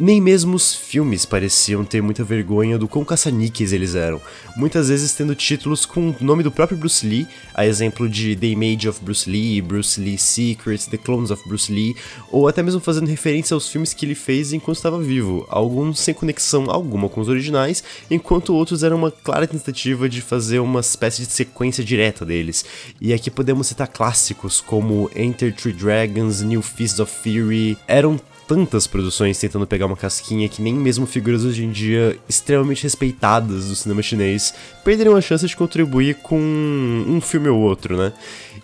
Nem 0.00 0.18
mesmo 0.18 0.56
os 0.56 0.74
filmes 0.74 1.26
pareciam 1.26 1.84
ter 1.84 2.00
muita 2.00 2.24
vergonha 2.24 2.78
do 2.78 2.88
quão 2.88 3.04
caça-níqueis 3.04 3.70
eles 3.70 3.94
eram, 3.94 4.18
muitas 4.56 4.88
vezes 4.88 5.12
tendo 5.12 5.34
títulos 5.34 5.84
com 5.84 6.08
o 6.08 6.16
nome 6.22 6.42
do 6.42 6.50
próprio 6.50 6.78
Bruce 6.78 7.06
Lee, 7.06 7.28
a 7.52 7.66
exemplo 7.66 8.08
de 8.08 8.34
The 8.34 8.46
Image 8.46 8.88
of 8.88 9.04
Bruce 9.04 9.28
Lee, 9.28 9.60
Bruce 9.60 10.00
Lee 10.00 10.16
Secrets, 10.16 10.86
The 10.86 10.96
Clones 10.96 11.30
of 11.30 11.46
Bruce 11.46 11.70
Lee, 11.70 11.94
ou 12.32 12.48
até 12.48 12.62
mesmo 12.62 12.80
fazendo 12.80 13.08
referência 13.08 13.52
aos 13.52 13.68
filmes 13.68 13.92
que 13.92 14.06
ele 14.06 14.14
fez 14.14 14.54
enquanto 14.54 14.78
estava 14.78 14.98
vivo, 14.98 15.46
alguns 15.50 16.00
sem 16.00 16.14
conexão 16.14 16.70
alguma 16.70 17.06
com 17.10 17.20
os 17.20 17.28
originais, 17.28 17.84
enquanto 18.10 18.54
outros 18.54 18.82
eram 18.82 18.96
uma 18.96 19.10
clara 19.10 19.46
tentativa 19.46 20.08
de 20.08 20.22
fazer 20.22 20.60
uma 20.60 20.80
espécie 20.80 21.26
de 21.26 21.30
sequência 21.30 21.84
direta 21.84 22.24
deles. 22.24 22.64
E 22.98 23.12
aqui 23.12 23.30
podemos 23.30 23.66
citar 23.66 23.88
clássicos 23.88 24.62
como 24.62 25.10
Enter 25.14 25.54
Three 25.54 25.74
Dragons, 25.74 26.40
New 26.40 26.62
Fist 26.62 26.98
of 27.00 27.12
Fury, 27.22 27.76
eram 27.86 28.18
tantas 28.50 28.84
produções 28.84 29.38
tentando 29.38 29.64
pegar 29.64 29.86
uma 29.86 29.96
casquinha 29.96 30.48
que 30.48 30.60
nem 30.60 30.74
mesmo 30.74 31.06
figuras 31.06 31.44
hoje 31.44 31.64
em 31.64 31.70
dia 31.70 32.18
extremamente 32.28 32.82
respeitadas 32.82 33.68
do 33.68 33.76
cinema 33.76 34.02
chinês 34.02 34.52
perderiam 34.82 35.14
a 35.14 35.20
chance 35.20 35.46
de 35.46 35.56
contribuir 35.56 36.16
com 36.16 36.36
um 36.36 37.20
filme 37.20 37.48
ou 37.48 37.60
outro, 37.60 37.96
né? 37.96 38.12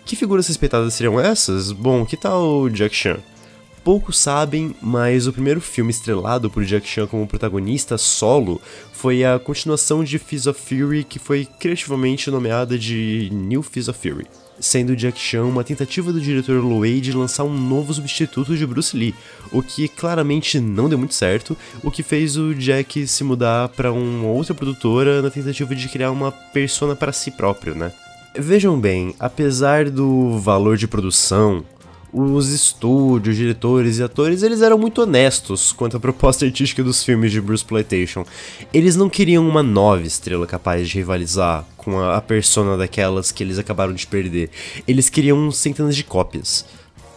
Que 0.05 0.17
figuras 0.17 0.45
respeitadas 0.45 0.93
seriam 0.93 1.17
essas? 1.17 1.71
Bom, 1.71 2.05
que 2.05 2.17
tal 2.17 2.67
Jack 2.67 2.93
Chan? 2.93 3.19
Poucos 3.81 4.19
sabem, 4.19 4.75
mas 4.81 5.25
o 5.25 5.31
primeiro 5.31 5.61
filme 5.61 5.89
estrelado 5.89 6.49
por 6.49 6.65
Jack 6.65 6.85
Chan 6.85 7.07
como 7.07 7.25
protagonista 7.25 7.97
solo 7.97 8.61
foi 8.97 9.23
a 9.23 9.37
continuação 9.37 10.03
de 10.03 10.17
Fist 10.17 10.47
of 10.47 10.59
Fury, 10.59 11.03
que 11.03 11.19
foi 11.19 11.47
criativamente 11.59 12.31
nomeada 12.31 12.79
de 12.79 13.29
New 13.31 13.61
Fist 13.61 13.89
of 13.89 13.99
Fury 13.99 14.25
sendo 14.59 14.95
Jack 14.95 15.19
Chan 15.19 15.43
uma 15.43 15.63
tentativa 15.63 16.11
do 16.11 16.19
diretor 16.19 16.63
Loei 16.63 16.99
de 16.99 17.13
lançar 17.13 17.43
um 17.43 17.55
novo 17.55 17.93
substituto 17.93 18.57
de 18.57 18.65
Bruce 18.65 18.97
Lee, 18.97 19.13
o 19.51 19.61
que 19.61 19.87
claramente 19.87 20.59
não 20.59 20.89
deu 20.89 20.97
muito 20.97 21.13
certo, 21.13 21.55
o 21.83 21.91
que 21.91 22.01
fez 22.01 22.37
o 22.37 22.55
Jack 22.55 23.05
se 23.05 23.23
mudar 23.23 23.69
para 23.69 23.91
uma 23.91 24.29
outra 24.29 24.55
produtora 24.55 25.21
na 25.21 25.29
tentativa 25.29 25.75
de 25.75 25.87
criar 25.87 26.09
uma 26.09 26.31
persona 26.31 26.95
para 26.95 27.11
si 27.11 27.29
próprio, 27.29 27.75
né? 27.75 27.91
Vejam 28.35 28.79
bem, 28.79 29.13
apesar 29.19 29.91
do 29.91 30.39
valor 30.39 30.75
de 30.75 30.87
produção, 30.87 31.63
os 32.11 32.49
estúdios, 32.49 33.35
diretores 33.35 33.97
e 33.97 34.03
atores, 34.03 34.41
eles 34.41 34.61
eram 34.61 34.77
muito 34.77 35.01
honestos 35.01 35.71
quanto 35.71 35.97
à 35.97 35.99
proposta 35.99 36.45
artística 36.45 36.83
dos 36.83 37.03
filmes 37.03 37.31
de 37.31 37.41
Bruce 37.41 37.65
Plantation. 37.65 38.25
Eles 38.73 38.95
não 38.95 39.09
queriam 39.09 39.47
uma 39.47 39.61
nova 39.61 40.05
estrela 40.05 40.47
capaz 40.47 40.87
de 40.87 40.97
rivalizar 40.97 41.65
com 41.75 41.99
a, 41.99 42.17
a 42.17 42.21
persona 42.21 42.77
daquelas 42.77 43.31
que 43.31 43.43
eles 43.43 43.59
acabaram 43.59 43.93
de 43.93 44.07
perder. 44.07 44.49
Eles 44.87 45.09
queriam 45.09 45.51
centenas 45.51 45.95
de 45.95 46.03
cópias, 46.03 46.65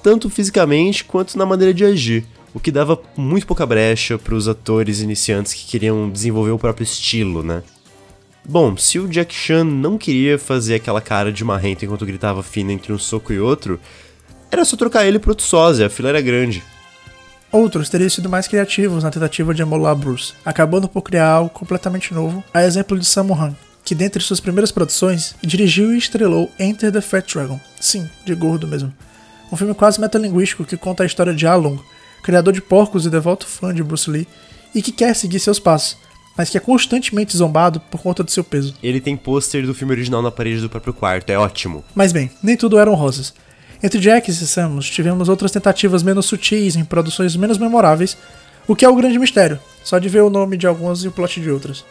tanto 0.02 0.28
fisicamente 0.28 1.04
quanto 1.04 1.38
na 1.38 1.46
maneira 1.46 1.72
de 1.72 1.84
agir, 1.84 2.24
o 2.52 2.58
que 2.58 2.72
dava 2.72 3.00
muito 3.16 3.46
pouca 3.46 3.64
brecha 3.64 4.18
para 4.18 4.34
os 4.34 4.48
atores 4.48 5.00
iniciantes 5.00 5.54
que 5.54 5.66
queriam 5.66 6.10
desenvolver 6.10 6.50
o 6.50 6.58
próprio 6.58 6.84
estilo, 6.84 7.42
né? 7.42 7.62
Bom, 8.48 8.76
se 8.76 8.98
o 8.98 9.06
Jack 9.06 9.32
Chan 9.32 9.64
não 9.64 9.96
queria 9.96 10.38
fazer 10.38 10.74
aquela 10.74 11.00
cara 11.00 11.30
de 11.30 11.44
marrento 11.44 11.84
enquanto 11.84 12.06
gritava 12.06 12.42
fino 12.42 12.72
entre 12.72 12.92
um 12.92 12.98
soco 12.98 13.32
e 13.32 13.38
outro, 13.38 13.78
era 14.50 14.64
só 14.64 14.76
trocar 14.76 15.06
ele 15.06 15.18
pro 15.18 15.30
outro 15.30 15.44
sósia, 15.44 15.86
a 15.86 15.90
fila 15.90 16.08
era 16.08 16.20
grande. 16.20 16.62
Outros 17.52 17.88
teriam 17.88 18.08
sido 18.08 18.28
mais 18.28 18.46
criativos 18.46 19.02
na 19.02 19.10
tentativa 19.10 19.52
de 19.52 19.62
emular 19.62 19.96
Bruce, 19.96 20.34
acabando 20.44 20.88
por 20.88 21.02
criar 21.02 21.28
algo 21.28 21.50
completamente 21.50 22.14
novo, 22.14 22.44
a 22.54 22.62
exemplo 22.62 22.98
de 22.98 23.04
Sammo 23.04 23.34
Hung, 23.34 23.56
que 23.84 23.94
dentre 23.94 24.22
suas 24.22 24.38
primeiras 24.38 24.70
produções, 24.70 25.34
dirigiu 25.42 25.92
e 25.92 25.98
estrelou 25.98 26.50
Enter 26.58 26.92
the 26.92 27.00
Fat 27.00 27.26
Dragon, 27.32 27.58
sim, 27.80 28.08
de 28.24 28.34
gordo 28.34 28.68
mesmo. 28.68 28.92
Um 29.50 29.56
filme 29.56 29.74
quase 29.74 30.00
metalinguístico 30.00 30.64
que 30.64 30.76
conta 30.76 31.02
a 31.02 31.06
história 31.06 31.34
de 31.34 31.44
Alung, 31.44 31.78
criador 32.22 32.52
de 32.52 32.60
porcos 32.60 33.04
e 33.04 33.10
devoto 33.10 33.48
fã 33.48 33.74
de 33.74 33.82
Bruce 33.82 34.08
Lee, 34.08 34.28
e 34.72 34.80
que 34.80 34.92
quer 34.92 35.16
seguir 35.16 35.40
seus 35.40 35.58
passos, 35.58 35.96
mas 36.36 36.50
que 36.50 36.56
é 36.56 36.60
constantemente 36.60 37.36
zombado 37.36 37.80
por 37.80 38.00
conta 38.00 38.22
do 38.22 38.30
seu 38.30 38.44
peso. 38.44 38.74
Ele 38.80 39.00
tem 39.00 39.16
pôster 39.16 39.66
do 39.66 39.74
filme 39.74 39.92
original 39.92 40.22
na 40.22 40.30
parede 40.30 40.60
do 40.60 40.70
próprio 40.70 40.94
quarto, 40.94 41.30
é 41.30 41.38
ótimo. 41.38 41.84
Mas 41.94 42.12
bem, 42.12 42.30
nem 42.40 42.56
tudo 42.56 42.78
eram 42.78 42.94
rosas. 42.94 43.34
Entre 43.82 43.98
Jack 43.98 44.30
e 44.30 44.34
Samus, 44.34 44.90
tivemos 44.90 45.28
outras 45.28 45.50
tentativas 45.50 46.02
menos 46.02 46.26
sutis 46.26 46.76
em 46.76 46.84
produções 46.84 47.34
menos 47.34 47.56
memoráveis, 47.56 48.16
o 48.68 48.76
que 48.76 48.84
é 48.84 48.88
o 48.88 48.94
grande 48.94 49.18
mistério, 49.18 49.58
só 49.82 49.98
de 49.98 50.08
ver 50.08 50.22
o 50.22 50.30
nome 50.30 50.56
de 50.56 50.66
algumas 50.66 51.02
e 51.02 51.08
o 51.08 51.12
plot 51.12 51.40
de 51.40 51.50
outras. 51.50 51.84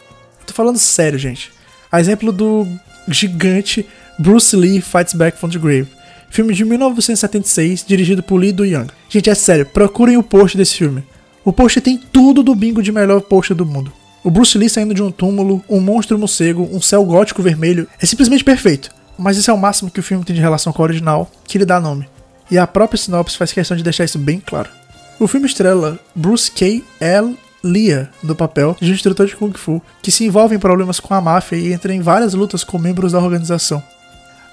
Tô 0.46 0.54
falando 0.54 0.78
sério, 0.78 1.18
gente. 1.18 1.52
A 1.90 2.00
exemplo 2.00 2.30
do 2.30 2.66
gigante 3.08 3.84
Bruce 4.18 4.54
Lee 4.54 4.80
Fights 4.80 5.14
Back 5.14 5.36
from 5.36 5.48
the 5.48 5.58
Grave, 5.58 5.88
filme 6.30 6.54
de 6.54 6.64
1976, 6.64 7.84
dirigido 7.84 8.22
por 8.22 8.36
Lee 8.36 8.52
Do-young. 8.52 8.86
Gente, 9.08 9.28
é 9.28 9.34
sério, 9.34 9.66
procurem 9.66 10.16
o 10.16 10.22
post 10.22 10.56
desse 10.56 10.76
filme. 10.76 11.02
O 11.44 11.52
post 11.52 11.80
tem 11.80 11.98
tudo 11.98 12.42
do 12.42 12.54
bingo 12.54 12.82
de 12.82 12.92
melhor 12.92 13.20
post 13.22 13.52
do 13.52 13.66
mundo. 13.66 13.92
O 14.22 14.30
Bruce 14.30 14.56
Lee 14.56 14.68
saindo 14.68 14.94
de 14.94 15.02
um 15.02 15.10
túmulo, 15.10 15.64
um 15.68 15.80
monstro 15.80 16.18
morcego, 16.18 16.68
um 16.70 16.80
céu 16.80 17.04
gótico 17.04 17.42
vermelho, 17.42 17.88
é 18.00 18.06
simplesmente 18.06 18.44
perfeito. 18.44 18.90
Mas 19.20 19.36
isso 19.36 19.50
é 19.50 19.54
o 19.54 19.58
máximo 19.58 19.90
que 19.90 20.00
o 20.00 20.02
filme 20.02 20.24
tem 20.24 20.34
de 20.34 20.40
relação 20.40 20.72
com 20.72 20.80
o 20.80 20.84
original, 20.84 21.30
que 21.44 21.58
lhe 21.58 21.66
dá 21.66 21.78
nome. 21.78 22.08
E 22.50 22.56
a 22.56 22.66
própria 22.66 22.96
sinopse 22.96 23.36
faz 23.36 23.52
questão 23.52 23.76
de 23.76 23.82
deixar 23.82 24.04
isso 24.04 24.18
bem 24.18 24.40
claro. 24.40 24.70
O 25.18 25.28
filme 25.28 25.46
estrela 25.46 26.00
Bruce 26.14 26.50
K. 26.50 26.82
L. 26.98 27.38
Lia 27.62 28.08
no 28.22 28.34
papel 28.34 28.74
de 28.80 28.90
um 28.90 28.94
instrutor 28.94 29.26
de 29.26 29.36
Kung 29.36 29.52
Fu 29.52 29.82
que 30.00 30.10
se 30.10 30.24
envolve 30.24 30.56
em 30.56 30.58
problemas 30.58 30.98
com 30.98 31.12
a 31.12 31.20
máfia 31.20 31.56
e 31.56 31.70
entra 31.70 31.92
em 31.92 32.00
várias 32.00 32.32
lutas 32.32 32.64
com 32.64 32.78
membros 32.78 33.12
da 33.12 33.18
organização. 33.18 33.82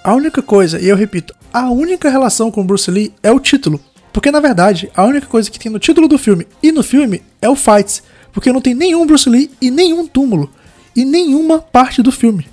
A 0.03 0.13
única 0.13 0.41
coisa, 0.41 0.77
e 0.81 0.89
eu 0.89 0.97
repito, 0.97 1.33
a 1.53 1.69
única 1.69 2.09
relação 2.09 2.51
com 2.51 2.65
Bruce 2.65 2.91
Lee 2.91 3.13
é 3.23 3.31
o 3.31 3.39
título. 3.39 3.79
Porque 4.11 4.31
na 4.31 4.41
verdade, 4.41 4.91
a 4.93 5.05
única 5.05 5.27
coisa 5.27 5.49
que 5.49 5.57
tem 5.57 5.71
no 5.71 5.79
título 5.79 6.09
do 6.09 6.17
filme 6.17 6.45
e 6.61 6.73
no 6.73 6.83
filme 6.83 7.23
é 7.41 7.47
o 7.47 7.55
Fights, 7.55 8.03
porque 8.33 8.51
não 8.51 8.59
tem 8.59 8.75
nenhum 8.75 9.07
Bruce 9.07 9.29
Lee 9.29 9.49
e 9.61 9.71
nenhum 9.71 10.05
túmulo, 10.05 10.51
e 10.93 11.05
nenhuma 11.05 11.59
parte 11.59 12.01
do 12.01 12.11
filme. 12.11 12.45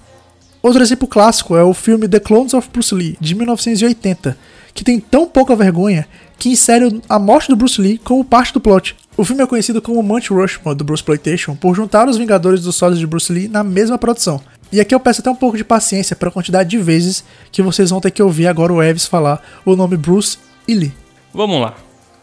Outro 0.64 0.82
exemplo 0.82 1.06
clássico 1.06 1.54
é 1.54 1.62
o 1.62 1.74
filme 1.74 2.08
The 2.08 2.18
Clones 2.18 2.54
of 2.54 2.70
Bruce 2.72 2.94
Lee, 2.94 3.18
de 3.20 3.34
1980, 3.34 4.34
que 4.72 4.82
tem 4.82 4.98
tão 4.98 5.26
pouca 5.26 5.54
vergonha 5.54 6.08
que 6.38 6.48
insere 6.48 7.02
a 7.06 7.18
morte 7.18 7.50
do 7.50 7.54
Bruce 7.54 7.78
Lee 7.78 7.98
como 7.98 8.24
parte 8.24 8.54
do 8.54 8.60
plot. 8.62 8.96
O 9.14 9.26
filme 9.26 9.42
é 9.42 9.46
conhecido 9.46 9.82
como 9.82 10.02
Mount 10.02 10.30
Rushmore 10.30 10.74
do 10.74 10.82
Bruce 10.82 11.04
Playtation 11.04 11.54
por 11.54 11.76
juntar 11.76 12.08
os 12.08 12.16
Vingadores 12.16 12.62
dos 12.62 12.76
Sólidos 12.76 12.98
de 12.98 13.06
Bruce 13.06 13.30
Lee 13.30 13.46
na 13.46 13.62
mesma 13.62 13.98
produção. 13.98 14.40
E 14.72 14.80
aqui 14.80 14.94
eu 14.94 15.00
peço 15.00 15.20
até 15.20 15.28
um 15.28 15.36
pouco 15.36 15.58
de 15.58 15.64
paciência 15.64 16.16
para 16.16 16.30
a 16.30 16.32
quantidade 16.32 16.70
de 16.70 16.78
vezes 16.78 17.22
que 17.52 17.60
vocês 17.60 17.90
vão 17.90 18.00
ter 18.00 18.10
que 18.10 18.22
ouvir 18.22 18.46
agora 18.46 18.72
o 18.72 18.82
Eves 18.82 19.04
falar 19.04 19.42
o 19.66 19.76
nome 19.76 19.98
Bruce 19.98 20.38
e 20.66 20.72
Lee. 20.72 20.94
Vamos 21.34 21.60
lá. 21.60 21.74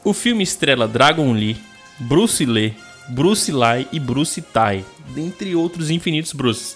O 0.03 0.13
filme 0.13 0.43
estrela 0.43 0.87
Dragon 0.87 1.31
Lee, 1.31 1.57
Bruce 1.99 2.43
Lee, 2.43 2.73
Bruce 3.07 3.51
Lai 3.51 3.87
e 3.91 3.99
Bruce 3.99 4.41
Tai, 4.41 4.83
dentre 5.13 5.55
outros 5.55 5.91
infinitos 5.91 6.33
Bruces, 6.33 6.75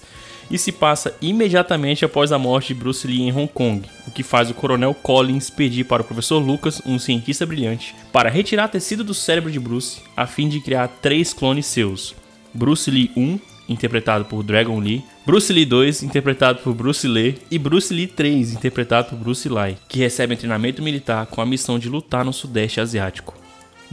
e 0.50 0.58
se 0.58 0.72
passa 0.72 1.16
imediatamente 1.22 2.06
após 2.06 2.32
a 2.32 2.40
morte 2.40 2.70
de 2.70 2.80
Bruce 2.80 3.08
Lee 3.08 3.22
em 3.22 3.32
Hong 3.32 3.48
Kong, 3.48 3.88
o 4.08 4.12
que 4.12 4.24
faz 4.24 4.50
o 4.50 4.54
Coronel 4.54 4.94
Collins 4.94 5.50
pedir 5.50 5.86
para 5.86 6.02
o 6.02 6.06
professor 6.06 6.40
Lucas, 6.40 6.82
um 6.86 7.00
cientista 7.00 7.46
brilhante, 7.46 7.96
para 8.12 8.30
retirar 8.30 8.68
tecido 8.68 9.04
do 9.04 9.14
cérebro 9.14 9.52
de 9.52 9.60
Bruce 9.60 10.02
a 10.16 10.26
fim 10.28 10.48
de 10.48 10.60
criar 10.60 10.88
três 11.02 11.34
clones 11.34 11.66
seus: 11.66 12.16
Bruce 12.54 12.90
Lee 12.90 13.12
1, 13.16 13.40
interpretado 13.68 14.26
por 14.26 14.44
Dragon 14.44 14.80
Lee, 14.80 15.04
Bruce 15.26 15.52
Lee 15.52 15.66
2, 15.66 16.04
interpretado 16.04 16.60
por 16.60 16.74
Bruce 16.74 17.08
Lee, 17.08 17.38
e 17.50 17.58
Bruce 17.58 17.94
Lee 17.94 18.08
3, 18.08 18.54
interpretado 18.54 19.10
por 19.10 19.18
Bruce 19.18 19.50
Lai, 19.50 19.78
que 19.88 20.00
recebem 20.00 20.38
treinamento 20.38 20.84
militar 20.84 21.26
com 21.26 21.42
a 21.42 21.46
missão 21.46 21.80
de 21.80 21.90
lutar 21.90 22.24
no 22.24 22.32
Sudeste 22.32 22.80
Asiático. 22.80 23.45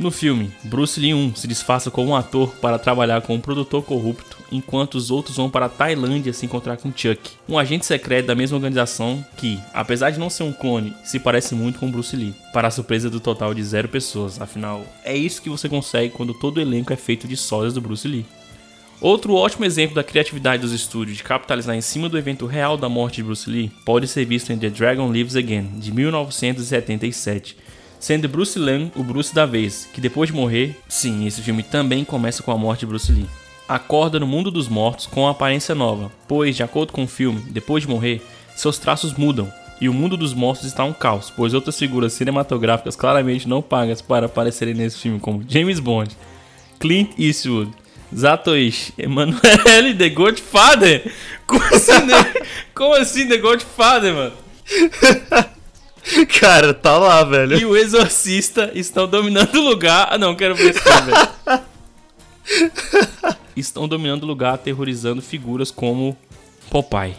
No 0.03 0.11
filme, 0.11 0.51
Bruce 0.65 0.99
Lee 0.99 1.15
1 1.15 1.37
se 1.37 1.47
disfarça 1.47 1.89
como 1.89 2.11
um 2.11 2.17
ator 2.17 2.53
para 2.57 2.77
trabalhar 2.77 3.23
com 3.23 3.37
um 3.37 3.41
produtor 3.41 3.85
corrupto, 3.85 4.37
enquanto 4.51 4.97
os 4.97 5.13
outros 5.13 5.37
vão 5.37 5.49
para 5.49 5.67
a 5.67 5.69
Tailândia 5.69 6.33
se 6.33 6.45
encontrar 6.45 6.77
com 6.77 6.91
Chuck, 6.91 7.31
um 7.49 7.57
agente 7.57 7.87
secreto 7.87 8.27
da 8.27 8.35
mesma 8.35 8.57
organização 8.57 9.25
que, 9.37 9.61
apesar 9.73 10.11
de 10.11 10.19
não 10.19 10.29
ser 10.29 10.43
um 10.43 10.53
clone, 10.53 10.93
se 11.05 11.21
parece 11.21 11.55
muito 11.55 11.79
com 11.79 11.89
Bruce 11.89 12.17
Lee, 12.17 12.35
para 12.53 12.67
a 12.67 12.71
surpresa 12.73 13.09
do 13.09 13.21
total 13.21 13.55
de 13.55 13.63
zero 13.63 13.89
pessoas, 13.89 14.41
afinal, 14.41 14.85
é 15.05 15.17
isso 15.17 15.41
que 15.41 15.49
você 15.49 15.69
consegue 15.69 16.13
quando 16.13 16.35
todo 16.35 16.57
o 16.57 16.61
elenco 16.61 16.93
é 16.93 16.97
feito 16.97 17.29
de 17.29 17.37
sólias 17.37 17.73
do 17.73 17.81
Bruce 17.81 18.09
Lee. 18.09 18.27
Outro 19.01 19.35
ótimo 19.35 19.65
exemplo 19.65 19.95
da 19.95 20.03
criatividade 20.03 20.63
dos 20.63 20.73
estúdios 20.73 21.17
de 21.17 21.23
capitalizar 21.23 21.77
em 21.77 21.81
cima 21.81 22.09
do 22.09 22.19
evento 22.19 22.45
real 22.45 22.77
da 22.77 22.89
morte 22.89 23.17
de 23.17 23.23
Bruce 23.23 23.49
Lee 23.49 23.71
pode 23.85 24.09
ser 24.09 24.25
visto 24.25 24.53
em 24.53 24.59
The 24.59 24.69
Dragon 24.69 25.13
Lives 25.13 25.37
Again, 25.37 25.79
de 25.79 25.93
1977, 25.93 27.57
sendo 28.03 28.29
Bruce 28.29 28.59
Lee 28.59 28.91
o 28.97 29.03
Bruce 29.05 29.33
da 29.33 29.47
vez, 29.47 29.89
que 29.93 30.01
depois 30.01 30.29
de 30.29 30.35
morrer, 30.35 30.77
sim, 30.89 31.25
esse 31.25 31.41
filme 31.41 31.63
também 31.63 32.05
começa 32.05 32.43
com 32.43 32.51
a 32.51 32.59
morte 32.59 32.81
de 32.81 32.87
Bruce 32.87 33.13
Lee. 33.13 33.31
Acorda 33.69 34.19
no 34.19 34.27
mundo 34.27 34.51
dos 34.51 34.69
mortos 34.69 35.07
com 35.07 35.21
uma 35.21 35.31
aparência 35.31 35.73
nova, 35.73 36.11
pois, 36.27 36.57
de 36.57 36.65
acordo 36.65 36.93
com 36.93 37.05
o 37.05 37.09
filme, 37.09 37.41
depois 37.51 37.85
de 37.85 37.89
morrer, 37.89 38.21
seus 38.57 38.77
traços 38.77 39.15
mudam 39.15 39.51
e 39.81 39.89
o 39.89 39.95
mundo 39.95 40.17
dos 40.17 40.35
mortos 40.35 40.67
está 40.67 40.83
um 40.85 40.93
caos, 40.93 41.33
pois 41.35 41.55
outras 41.55 41.79
figuras 41.79 42.13
cinematográficas 42.13 42.97
claramente 42.97 43.49
não 43.49 43.63
pagas 43.63 44.03
para 44.03 44.27
aparecerem 44.27 44.75
nesse 44.75 44.99
filme, 44.99 45.21
como 45.21 45.45
James 45.49 45.79
Bond, 45.79 46.17
Clint 46.81 47.13
Eastwood, 47.17 47.71
Zatoichi, 48.13 48.93
Emanuele, 48.99 49.95
The 49.97 50.09
Godfather. 50.09 51.13
Como 51.47 51.63
assim, 51.63 52.07
The, 52.07 52.43
como 52.75 52.95
assim 52.95 53.29
The 53.29 53.39
Godfather, 53.39 54.13
mano? 54.13 54.33
Cara, 56.41 56.75
tá 56.75 56.97
lá, 56.99 57.23
velho. 57.25 57.59
E 57.59 57.65
o 57.65 57.77
Exorcista 57.77 58.71
estão 58.75 59.07
dominando 59.07 59.55
o 59.57 59.61
lugar. 59.61 60.09
Ah, 60.11 60.19
não, 60.19 60.35
quero 60.35 60.55
ver 60.55 60.71
esse 60.71 60.81
filme, 60.81 61.13
velho. 61.13 61.63
Estão 63.55 63.87
dominando 63.87 64.23
o 64.23 64.27
lugar, 64.27 64.55
aterrorizando 64.55 65.21
figuras 65.21 65.71
como 65.71 66.17
Popeye. 66.71 67.15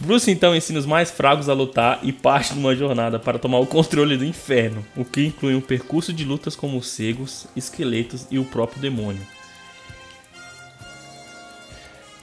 Bruce 0.00 0.30
então 0.30 0.54
ensina 0.54 0.78
os 0.78 0.86
mais 0.86 1.10
fracos 1.10 1.48
a 1.48 1.54
lutar 1.54 2.00
e 2.02 2.12
parte 2.12 2.52
de 2.52 2.58
uma 2.58 2.74
jornada 2.74 3.18
para 3.18 3.38
tomar 3.38 3.58
o 3.58 3.66
controle 3.66 4.16
do 4.16 4.24
inferno, 4.24 4.84
o 4.96 5.04
que 5.04 5.26
inclui 5.26 5.54
um 5.54 5.60
percurso 5.60 6.12
de 6.12 6.24
lutas 6.24 6.56
com 6.56 6.68
morcegos, 6.68 7.46
esqueletos 7.54 8.26
e 8.30 8.38
o 8.38 8.44
próprio 8.44 8.80
demônio. 8.80 9.22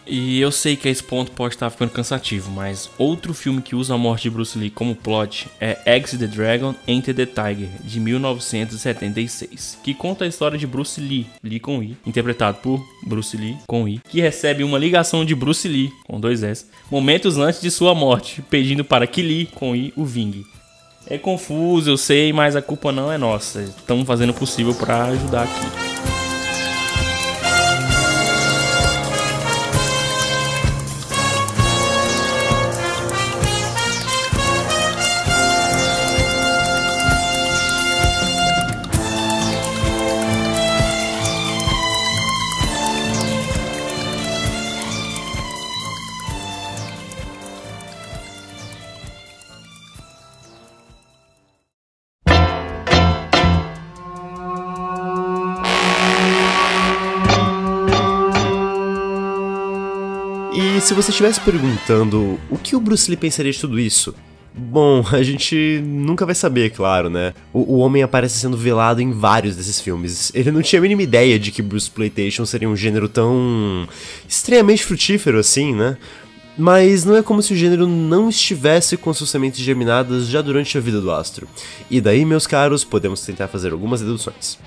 E 0.05 0.39
eu 0.39 0.51
sei 0.51 0.75
que 0.75 0.89
esse 0.89 1.03
ponto 1.03 1.31
pode 1.31 1.55
estar 1.55 1.70
ficando 1.70 1.91
cansativo, 1.91 2.51
mas 2.51 2.89
outro 2.98 3.34
filme 3.34 3.62
que 3.62 3.75
usa 3.75 3.93
a 3.93 3.98
morte 3.98 4.24
de 4.24 4.29
Bruce 4.29 4.58
Lee 4.58 4.70
como 4.70 4.96
plot 4.96 5.48
é 5.60 5.77
Eggs 5.86 6.17
the 6.17 6.27
Dragon 6.27 6.74
Enter 6.88 7.13
the 7.15 7.25
Tiger, 7.25 7.70
de 7.84 8.00
1976, 8.00 9.79
que 9.84 9.93
conta 9.93 10.25
a 10.25 10.27
história 10.27 10.58
de 10.58 10.65
Bruce 10.65 11.00
Lee, 11.00 11.27
Lee 11.43 11.60
com 11.60 11.81
I, 11.84 11.96
interpretado 12.05 12.58
por 12.58 12.84
Bruce 13.05 13.38
Lee 13.38 13.58
com 13.67 13.88
I, 13.88 14.01
que 14.10 14.22
recebe 14.22 14.63
uma 14.63 14.77
ligação 14.77 15.24
de 15.24 15.36
Bruce 15.36 15.67
Lee, 15.67 15.91
com 16.05 16.20
dois 16.20 16.43
S, 16.43 16.65
momentos 16.89 17.38
antes 17.38 17.62
de 17.62 17.70
sua 17.70 17.93
morte, 17.93 18.41
pedindo 18.50 18.84
para 18.84 19.08
que 19.08 19.22
Lee, 19.22 19.46
com 19.53 19.75
I, 19.75 19.93
o 19.96 20.03
vingue. 20.03 20.46
É 21.08 21.17
confuso, 21.17 21.89
eu 21.89 21.98
sei, 21.98 22.31
mas 22.31 22.55
a 22.55 22.62
culpa 22.62 22.91
não 22.91 23.12
é 23.12 23.17
nossa. 23.17 23.62
Estamos 23.62 24.05
fazendo 24.05 24.29
o 24.29 24.34
possível 24.34 24.74
para 24.74 25.05
ajudar 25.05 25.43
aqui. 25.43 25.90
Se 60.91 60.95
você 60.95 61.12
estivesse 61.12 61.39
perguntando 61.39 62.38
o 62.50 62.57
que 62.57 62.75
o 62.75 62.79
Bruce 62.81 63.10
Lee 63.10 63.15
pensaria 63.15 63.50
de 63.50 63.57
tudo 63.57 63.79
isso? 63.79 64.13
Bom, 64.53 65.01
a 65.15 65.24
gente 65.24 65.81
nunca 65.86 66.25
vai 66.25 66.36
saber, 66.36 66.71
claro, 66.71 67.10
né? 67.10 67.33
O, 67.53 67.75
o, 67.75 67.77
homem 67.77 68.03
aparece 68.03 68.38
sendo 68.38 68.57
velado 68.57 69.01
em 69.01 69.13
vários 69.13 69.55
desses 69.55 69.79
filmes. 69.79 70.33
Ele 70.36 70.51
não 70.51 70.62
tinha 70.62 70.79
a 70.79 70.81
mínima 70.81 71.01
ideia 71.01 71.39
de 71.39 71.50
que 71.50 71.62
Bruce 71.62 71.89
Playtation 71.89 72.45
seria 72.45 72.67
um 72.67 72.75
gênero 72.75 73.07
tão 73.07 73.88
extremamente 74.27 74.83
frutífero 74.83 75.39
assim, 75.39 75.74
né? 75.74 75.95
Mas 76.57 77.05
não 77.05 77.15
é 77.15 77.24
como 77.24 77.41
se 77.41 77.53
o 77.53 77.55
gênero 77.55 77.88
não 77.88 78.27
estivesse 78.27 78.98
com 78.98 79.13
suas 79.13 79.29
sementes 79.29 79.62
germinadas 79.62 80.27
já 80.27 80.41
durante 80.41 80.77
a 80.77 80.81
vida 80.81 81.00
do 81.00 81.10
astro. 81.10 81.48
E 81.89 82.01
daí, 82.01 82.25
meus 82.25 82.45
caros, 82.45 82.83
podemos 82.83 83.21
tentar 83.21 83.48
fazer 83.48 83.71
algumas 83.71 84.01
deduções. 84.01 84.60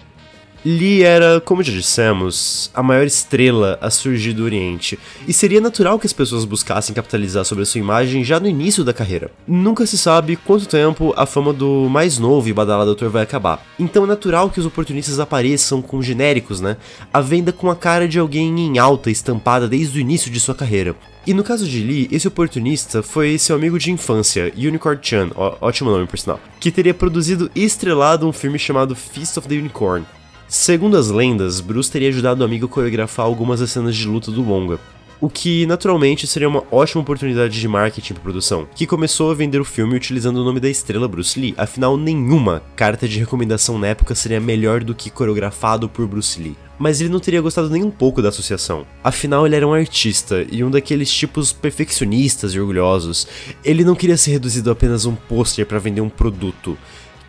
Lee 0.64 1.02
era, 1.02 1.42
como 1.42 1.62
já 1.62 1.70
dissemos, 1.70 2.70
a 2.72 2.82
maior 2.82 3.06
estrela 3.06 3.78
a 3.82 3.90
surgir 3.90 4.32
do 4.32 4.44
Oriente, 4.44 4.98
e 5.28 5.32
seria 5.32 5.60
natural 5.60 5.98
que 5.98 6.06
as 6.06 6.12
pessoas 6.14 6.46
buscassem 6.46 6.94
capitalizar 6.94 7.44
sobre 7.44 7.64
a 7.64 7.66
sua 7.66 7.80
imagem 7.80 8.24
já 8.24 8.40
no 8.40 8.48
início 8.48 8.82
da 8.82 8.94
carreira. 8.94 9.30
Nunca 9.46 9.84
se 9.84 9.98
sabe 9.98 10.36
quanto 10.36 10.66
tempo 10.66 11.12
a 11.18 11.26
fama 11.26 11.52
do 11.52 11.86
mais 11.90 12.18
novo 12.18 12.48
e 12.48 12.52
badalado 12.54 12.92
ator 12.92 13.10
vai 13.10 13.22
acabar. 13.22 13.62
Então 13.78 14.04
é 14.04 14.06
natural 14.06 14.48
que 14.48 14.58
os 14.58 14.64
oportunistas 14.64 15.20
apareçam 15.20 15.82
com 15.82 16.00
genéricos, 16.00 16.62
né? 16.62 16.78
A 17.12 17.20
venda 17.20 17.52
com 17.52 17.70
a 17.70 17.76
cara 17.76 18.08
de 18.08 18.18
alguém 18.18 18.58
em 18.58 18.78
alta 18.78 19.10
estampada 19.10 19.68
desde 19.68 19.98
o 19.98 20.00
início 20.00 20.30
de 20.30 20.40
sua 20.40 20.54
carreira. 20.54 20.96
E 21.26 21.34
no 21.34 21.44
caso 21.44 21.68
de 21.68 21.80
Lee, 21.82 22.08
esse 22.10 22.26
oportunista 22.26 23.02
foi 23.02 23.36
seu 23.36 23.54
amigo 23.54 23.78
de 23.78 23.92
infância, 23.92 24.50
Unicorn 24.56 24.98
Chan, 25.02 25.30
ó, 25.34 25.56
ótimo 25.60 25.90
nome 25.90 26.06
por 26.06 26.18
sinal, 26.18 26.40
que 26.58 26.70
teria 26.70 26.94
produzido 26.94 27.50
e 27.54 27.64
estrelado 27.64 28.26
um 28.26 28.32
filme 28.32 28.58
chamado 28.58 28.94
Feast 28.94 29.38
of 29.38 29.48
the 29.48 29.54
Unicorn, 29.54 30.06
Segundo 30.46 30.96
as 30.96 31.10
lendas, 31.10 31.60
Bruce 31.60 31.90
teria 31.90 32.08
ajudado 32.08 32.42
o 32.42 32.44
amigo 32.44 32.66
a 32.66 32.68
coreografar 32.68 33.26
algumas 33.26 33.60
das 33.60 33.70
cenas 33.70 33.96
de 33.96 34.06
luta 34.06 34.30
do 34.30 34.42
longa, 34.42 34.78
o 35.20 35.28
que 35.28 35.64
naturalmente 35.64 36.26
seria 36.26 36.48
uma 36.48 36.64
ótima 36.70 37.00
oportunidade 37.00 37.58
de 37.58 37.66
marketing 37.66 38.12
para 38.12 38.22
produção, 38.22 38.68
que 38.74 38.86
começou 38.86 39.30
a 39.30 39.34
vender 39.34 39.58
o 39.58 39.64
filme 39.64 39.96
utilizando 39.96 40.36
o 40.36 40.44
nome 40.44 40.60
da 40.60 40.68
estrela 40.68 41.08
Bruce 41.08 41.40
Lee, 41.40 41.54
afinal 41.56 41.96
nenhuma 41.96 42.62
carta 42.76 43.08
de 43.08 43.18
recomendação 43.18 43.78
na 43.78 43.86
época 43.86 44.14
seria 44.14 44.38
melhor 44.38 44.84
do 44.84 44.94
que 44.94 45.08
coreografado 45.10 45.88
por 45.88 46.06
Bruce 46.06 46.40
Lee. 46.40 46.56
Mas 46.78 47.00
ele 47.00 47.08
não 47.08 47.20
teria 47.20 47.40
gostado 47.40 47.70
nem 47.70 47.82
um 47.82 47.90
pouco 47.90 48.20
da 48.20 48.28
associação. 48.30 48.84
Afinal, 49.02 49.46
ele 49.46 49.54
era 49.54 49.66
um 49.66 49.72
artista 49.72 50.44
e 50.50 50.64
um 50.64 50.70
daqueles 50.70 51.10
tipos 51.10 51.52
perfeccionistas 51.52 52.52
e 52.52 52.58
orgulhosos. 52.58 53.28
Ele 53.64 53.84
não 53.84 53.94
queria 53.94 54.16
ser 54.16 54.32
reduzido 54.32 54.70
a 54.70 54.72
apenas 54.72 55.06
um 55.06 55.14
pôster 55.14 55.64
para 55.64 55.78
vender 55.78 56.00
um 56.00 56.08
produto 56.08 56.76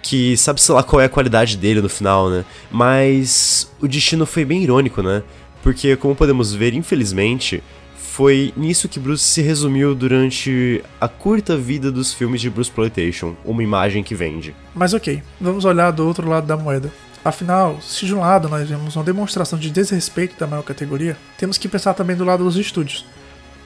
que 0.05 0.37
sabe 0.37 0.61
sei 0.61 0.75
lá 0.75 0.83
qual 0.83 1.01
é 1.01 1.05
a 1.05 1.09
qualidade 1.09 1.57
dele 1.57 1.81
no 1.81 1.89
final, 1.89 2.29
né? 2.29 2.45
Mas 2.69 3.71
o 3.81 3.87
destino 3.87 4.23
foi 4.23 4.45
bem 4.45 4.61
irônico, 4.61 5.01
né? 5.01 5.23
Porque 5.63 5.95
como 5.95 6.15
podemos 6.15 6.53
ver, 6.53 6.75
infelizmente, 6.75 7.63
foi 7.97 8.53
nisso 8.55 8.87
que 8.87 8.99
Bruce 8.99 9.23
se 9.23 9.41
resumiu 9.41 9.95
durante 9.95 10.83
a 11.01 11.07
curta 11.07 11.57
vida 11.57 11.91
dos 11.91 12.13
filmes 12.13 12.39
de 12.39 12.51
Bruce 12.51 12.69
Exploitation, 12.69 13.35
uma 13.43 13.63
imagem 13.63 14.03
que 14.03 14.13
vende. 14.13 14.55
Mas 14.75 14.93
ok, 14.93 15.23
vamos 15.41 15.65
olhar 15.65 15.89
do 15.89 16.05
outro 16.05 16.29
lado 16.29 16.45
da 16.45 16.55
moeda. 16.55 16.93
Afinal, 17.23 17.81
se 17.81 18.05
de 18.05 18.13
um 18.13 18.19
lado 18.19 18.47
nós 18.47 18.69
vemos 18.69 18.95
uma 18.95 19.03
demonstração 19.03 19.57
de 19.57 19.71
desrespeito 19.71 20.39
da 20.39 20.45
maior 20.45 20.61
categoria, 20.61 21.17
temos 21.35 21.57
que 21.57 21.67
pensar 21.67 21.95
também 21.95 22.15
do 22.15 22.23
lado 22.23 22.43
dos 22.43 22.57
estúdios. 22.57 23.07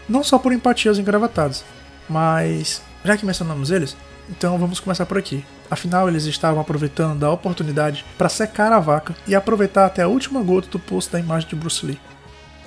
Não 0.08 0.24
só 0.24 0.40
por 0.40 0.54
empatia 0.54 0.90
aos 0.90 0.98
engravatados, 0.98 1.66
mas 2.08 2.82
já 3.04 3.18
que 3.18 3.26
mencionamos 3.26 3.72
eles, 3.72 3.98
então 4.30 4.58
vamos 4.58 4.80
começar 4.80 5.06
por 5.06 5.18
aqui. 5.18 5.44
Afinal, 5.70 6.08
eles 6.08 6.26
estavam 6.26 6.62
aproveitando 6.62 7.20
da 7.20 7.32
oportunidade 7.32 8.06
para 8.18 8.30
secar 8.30 8.72
a 8.72 8.80
vaca 8.80 9.16
e 9.28 9.36
aproveitar 9.36 9.86
até 9.86 10.04
a 10.04 10.08
última 10.08 10.42
gota 10.42 10.70
do 10.70 10.80
poço 10.80 11.12
da 11.12 11.20
imagem 11.20 11.50
de 11.50 11.56
Bruce 11.56 11.86
Lee. 11.86 12.00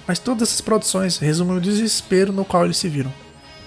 Mas 0.07 0.19
todas 0.19 0.49
essas 0.49 0.61
produções 0.61 1.19
resumem 1.19 1.57
o 1.57 1.61
desespero 1.61 2.33
no 2.33 2.45
qual 2.45 2.65
eles 2.65 2.77
se 2.77 2.89
viram. 2.89 3.13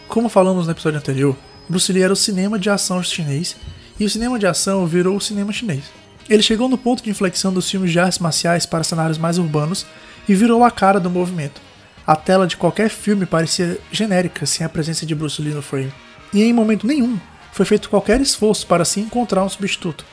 Como 0.07 0.29
falamos 0.29 0.65
no 0.65 0.71
episódio 0.71 0.99
anterior, 0.99 1.35
Bruce 1.67 1.91
Lee 1.91 2.03
era 2.03 2.13
o 2.13 2.17
cinema 2.17 2.59
de 2.59 2.69
ação 2.69 3.01
chinês 3.01 3.55
e 3.99 4.05
o 4.05 4.09
cinema 4.09 4.37
de 4.37 4.45
ação 4.45 4.85
virou 4.85 5.15
o 5.15 5.21
cinema 5.21 5.51
chinês. 5.51 5.83
Ele 6.29 6.43
chegou 6.43 6.67
no 6.67 6.77
ponto 6.77 7.03
de 7.03 7.09
inflexão 7.09 7.53
dos 7.53 7.69
filmes 7.69 7.91
de 7.91 7.99
artes 7.99 8.19
marciais 8.19 8.65
para 8.65 8.83
cenários 8.83 9.17
mais 9.17 9.37
urbanos 9.37 9.85
e 10.27 10.35
virou 10.35 10.63
a 10.63 10.71
cara 10.71 10.99
do 10.99 11.09
movimento. 11.09 11.61
A 12.05 12.15
tela 12.15 12.45
de 12.45 12.57
qualquer 12.57 12.89
filme 12.89 13.25
parecia 13.25 13.79
genérica 13.91 14.45
sem 14.45 14.65
a 14.65 14.69
presença 14.69 15.05
de 15.05 15.15
Bruce 15.15 15.41
Lee 15.41 15.53
no 15.53 15.61
frame. 15.61 15.93
E 16.33 16.43
em 16.43 16.53
momento 16.53 16.85
nenhum 16.85 17.17
foi 17.55 17.65
feito 17.65 17.89
qualquer 17.89 18.19
esforço 18.19 18.67
para 18.67 18.83
se 18.83 18.99
encontrar 18.99 19.41
um 19.41 19.47
substituto. 19.47 20.05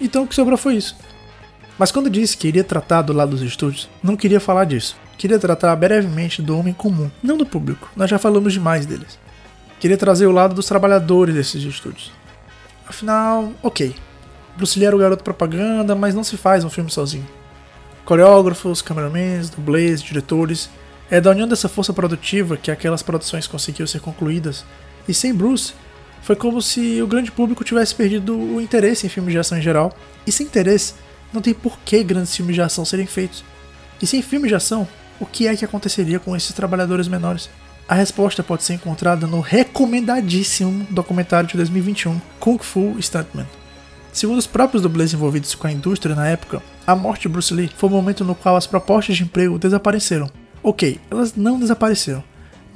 Então 0.00 0.24
o 0.24 0.26
que 0.26 0.34
sobrou 0.34 0.56
foi 0.56 0.76
isso. 0.76 0.96
Mas 1.78 1.92
quando 1.92 2.08
disse 2.08 2.38
que 2.38 2.48
iria 2.48 2.64
tratar 2.64 3.02
do 3.02 3.12
lado 3.12 3.32
dos 3.32 3.42
estúdios, 3.42 3.86
não 4.02 4.16
queria 4.16 4.40
falar 4.40 4.64
disso. 4.64 4.96
Queria 5.18 5.38
tratar 5.38 5.76
brevemente 5.76 6.40
do 6.40 6.58
homem 6.58 6.72
comum, 6.72 7.10
não 7.22 7.36
do 7.36 7.44
público. 7.44 7.90
Nós 7.94 8.08
já 8.08 8.18
falamos 8.18 8.54
demais 8.54 8.86
deles. 8.86 9.18
Queria 9.78 9.98
trazer 9.98 10.24
o 10.24 10.32
lado 10.32 10.54
dos 10.54 10.64
trabalhadores 10.64 11.34
desses 11.34 11.62
estúdios. 11.64 12.10
Afinal, 12.88 13.52
ok. 13.62 13.94
Bruce 14.56 14.78
Lee 14.78 14.86
era 14.86 14.96
o 14.96 14.98
garoto 14.98 15.22
propaganda, 15.22 15.94
mas 15.94 16.14
não 16.14 16.24
se 16.24 16.38
faz 16.38 16.64
um 16.64 16.70
filme 16.70 16.90
sozinho. 16.90 17.28
Coreógrafos, 18.06 18.80
cameramans, 18.80 19.50
dublês, 19.50 20.02
diretores. 20.02 20.70
É 21.10 21.20
da 21.20 21.30
união 21.30 21.46
dessa 21.46 21.68
força 21.68 21.92
produtiva 21.92 22.56
que 22.56 22.70
aquelas 22.70 23.02
produções 23.02 23.46
conseguiam 23.46 23.86
ser 23.86 24.00
concluídas. 24.00 24.64
E 25.06 25.12
sem 25.12 25.34
Bruce, 25.34 25.74
foi 26.26 26.34
como 26.34 26.60
se 26.60 27.00
o 27.00 27.06
grande 27.06 27.30
público 27.30 27.62
tivesse 27.62 27.94
perdido 27.94 28.36
o 28.36 28.60
interesse 28.60 29.06
em 29.06 29.08
filmes 29.08 29.32
de 29.32 29.38
ação 29.38 29.56
em 29.56 29.62
geral. 29.62 29.96
E 30.26 30.32
sem 30.32 30.44
interesse, 30.44 30.94
não 31.32 31.40
tem 31.40 31.54
por 31.54 31.78
que 31.78 32.02
grandes 32.02 32.34
filmes 32.34 32.56
de 32.56 32.60
ação 32.60 32.84
serem 32.84 33.06
feitos. 33.06 33.44
E 34.02 34.08
sem 34.08 34.20
filmes 34.20 34.48
de 34.48 34.56
ação, 34.56 34.88
o 35.20 35.24
que 35.24 35.46
é 35.46 35.54
que 35.54 35.64
aconteceria 35.64 36.18
com 36.18 36.34
esses 36.34 36.52
trabalhadores 36.52 37.06
menores? 37.06 37.48
A 37.88 37.94
resposta 37.94 38.42
pode 38.42 38.64
ser 38.64 38.74
encontrada 38.74 39.24
no 39.24 39.38
recomendadíssimo 39.38 40.84
documentário 40.90 41.48
de 41.48 41.56
2021, 41.58 42.20
Kung 42.40 42.58
Fu 42.58 42.96
Stuntman. 43.00 43.46
Segundo 44.12 44.38
os 44.38 44.48
próprios 44.48 44.82
dublês 44.82 45.14
envolvidos 45.14 45.54
com 45.54 45.68
a 45.68 45.72
indústria 45.72 46.16
na 46.16 46.26
época, 46.26 46.60
a 46.84 46.96
morte 46.96 47.22
de 47.22 47.28
Bruce 47.28 47.54
Lee 47.54 47.70
foi 47.76 47.88
o 47.88 47.92
momento 47.92 48.24
no 48.24 48.34
qual 48.34 48.56
as 48.56 48.66
propostas 48.66 49.16
de 49.16 49.22
emprego 49.22 49.60
desapareceram. 49.60 50.28
Ok, 50.60 50.98
elas 51.08 51.36
não 51.36 51.56
desapareceram, 51.56 52.24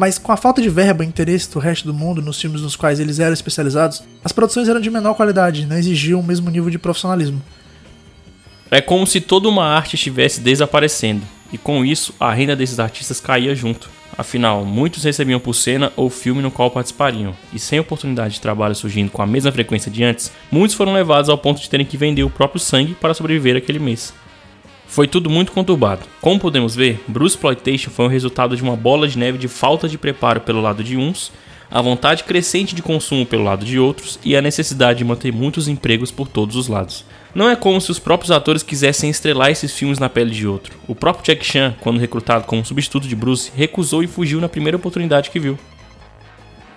mas 0.01 0.17
com 0.17 0.33
a 0.33 0.37
falta 0.39 0.63
de 0.63 0.71
verba 0.71 1.05
e 1.05 1.07
interesse 1.07 1.53
do 1.53 1.59
resto 1.59 1.85
do 1.85 1.93
mundo 1.93 2.23
nos 2.23 2.41
filmes 2.41 2.63
nos 2.63 2.75
quais 2.75 2.99
eles 2.99 3.19
eram 3.19 3.35
especializados, 3.35 4.03
as 4.25 4.33
produções 4.33 4.67
eram 4.67 4.81
de 4.81 4.89
menor 4.89 5.13
qualidade 5.13 5.67
não 5.67 5.77
exigiam 5.77 6.21
o 6.21 6.23
mesmo 6.23 6.49
nível 6.49 6.71
de 6.71 6.79
profissionalismo. 6.79 7.43
É 8.71 8.81
como 8.81 9.07
se 9.07 9.21
toda 9.21 9.47
uma 9.47 9.67
arte 9.67 9.97
estivesse 9.97 10.41
desaparecendo, 10.41 11.21
e 11.53 11.59
com 11.59 11.85
isso 11.85 12.15
a 12.19 12.33
renda 12.33 12.57
desses 12.57 12.81
artistas 12.81 13.21
caía 13.21 13.55
junto. 13.55 13.91
Afinal, 14.17 14.65
muitos 14.65 15.05
recebiam 15.05 15.39
por 15.39 15.53
cena 15.53 15.93
ou 15.95 16.09
filme 16.09 16.41
no 16.41 16.51
qual 16.51 16.71
participariam, 16.71 17.37
e 17.53 17.59
sem 17.59 17.79
oportunidade 17.79 18.33
de 18.33 18.41
trabalho 18.41 18.75
surgindo 18.75 19.11
com 19.11 19.21
a 19.21 19.27
mesma 19.27 19.53
frequência 19.53 19.91
de 19.91 20.03
antes, 20.03 20.33
muitos 20.51 20.75
foram 20.75 20.95
levados 20.95 21.29
ao 21.29 21.37
ponto 21.37 21.61
de 21.61 21.69
terem 21.69 21.85
que 21.85 21.99
vender 21.99 22.25
o 22.25 22.31
próprio 22.31 22.59
sangue 22.59 22.95
para 22.95 23.13
sobreviver 23.13 23.55
aquele 23.55 23.79
mês. 23.79 24.15
Foi 24.91 25.07
tudo 25.07 25.31
muito 25.31 25.53
conturbado. 25.53 26.03
Como 26.21 26.41
podemos 26.41 26.75
ver, 26.75 27.01
Bruce 27.07 27.37
Exploitation 27.37 27.93
foi 27.93 28.07
o 28.07 28.09
resultado 28.09 28.57
de 28.57 28.63
uma 28.63 28.75
bola 28.75 29.07
de 29.07 29.17
neve 29.17 29.39
de 29.39 29.47
falta 29.47 29.89
de 29.89 29.97
preparo 29.97 30.41
pelo 30.41 30.61
lado 30.61 30.83
de 30.83 30.97
uns, 30.97 31.31
a 31.71 31.81
vontade 31.81 32.25
crescente 32.25 32.75
de 32.75 32.83
consumo 32.83 33.25
pelo 33.25 33.45
lado 33.45 33.65
de 33.65 33.79
outros 33.79 34.19
e 34.25 34.35
a 34.35 34.43
necessidade 34.43 34.99
de 34.99 35.05
manter 35.05 35.33
muitos 35.33 35.69
empregos 35.69 36.11
por 36.11 36.27
todos 36.27 36.57
os 36.57 36.67
lados. 36.67 37.05
Não 37.33 37.49
é 37.49 37.55
como 37.55 37.81
se 37.81 37.93
os 37.93 38.01
próprios 38.01 38.33
atores 38.33 38.65
quisessem 38.65 39.09
estrelar 39.09 39.53
esses 39.53 39.73
filmes 39.73 40.01
na 40.01 40.09
pele 40.09 40.33
de 40.33 40.45
outro. 40.45 40.77
O 40.89 40.95
próprio 40.97 41.25
Jack 41.25 41.47
Chan, 41.47 41.73
quando 41.79 42.01
recrutado 42.01 42.45
como 42.45 42.65
substituto 42.65 43.07
de 43.07 43.15
Bruce, 43.15 43.53
recusou 43.55 44.03
e 44.03 44.09
fugiu 44.09 44.41
na 44.41 44.49
primeira 44.49 44.77
oportunidade 44.77 45.31
que 45.31 45.39
viu. 45.39 45.57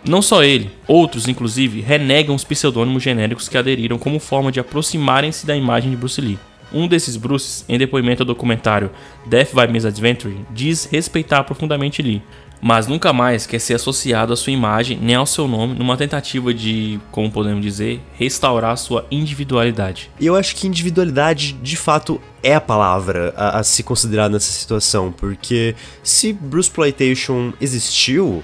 Não 0.07 0.21
só 0.21 0.43
ele, 0.43 0.69
outros 0.87 1.27
inclusive 1.27 1.81
renegam 1.81 2.35
os 2.35 2.43
pseudônimos 2.43 3.01
genéricos 3.01 3.49
que 3.49 3.57
aderiram 3.57 3.97
como 3.97 4.19
forma 4.19 4.51
de 4.51 4.59
aproximarem-se 4.59 5.47
da 5.47 5.57
imagem 5.57 5.89
de 5.89 5.97
Bruce 5.97 6.21
Lee. 6.21 6.37
Um 6.73 6.87
desses 6.87 7.15
Bruces, 7.15 7.63
em 7.69 7.77
depoimento 7.77 8.23
ao 8.23 8.27
documentário 8.27 8.89
Death 9.25 9.53
by 9.53 9.71
Misadventure, 9.71 10.35
diz 10.49 10.85
respeitar 10.85 11.43
profundamente 11.43 12.01
Lee, 12.01 12.23
mas 12.65 12.87
nunca 12.87 13.11
mais 13.11 13.45
quer 13.45 13.59
ser 13.59 13.73
associado 13.73 14.31
à 14.31 14.37
sua 14.37 14.53
imagem 14.53 14.97
nem 15.01 15.15
ao 15.15 15.25
seu 15.25 15.49
nome 15.49 15.77
numa 15.77 15.97
tentativa 15.97 16.53
de, 16.53 16.97
como 17.11 17.29
podemos 17.29 17.61
dizer, 17.61 18.01
restaurar 18.17 18.77
sua 18.77 19.05
individualidade. 19.11 20.09
E 20.17 20.25
eu 20.25 20.35
acho 20.35 20.55
que 20.55 20.65
individualidade, 20.65 21.53
de 21.61 21.75
fato, 21.75 22.21
é 22.41 22.55
a 22.55 22.61
palavra 22.61 23.33
a, 23.35 23.59
a 23.59 23.63
se 23.63 23.83
considerar 23.83 24.29
nessa 24.29 24.51
situação, 24.51 25.11
porque 25.11 25.75
se 26.01 26.31
Bruce 26.31 26.69
Exploitation 26.69 27.51
existiu, 27.59 28.41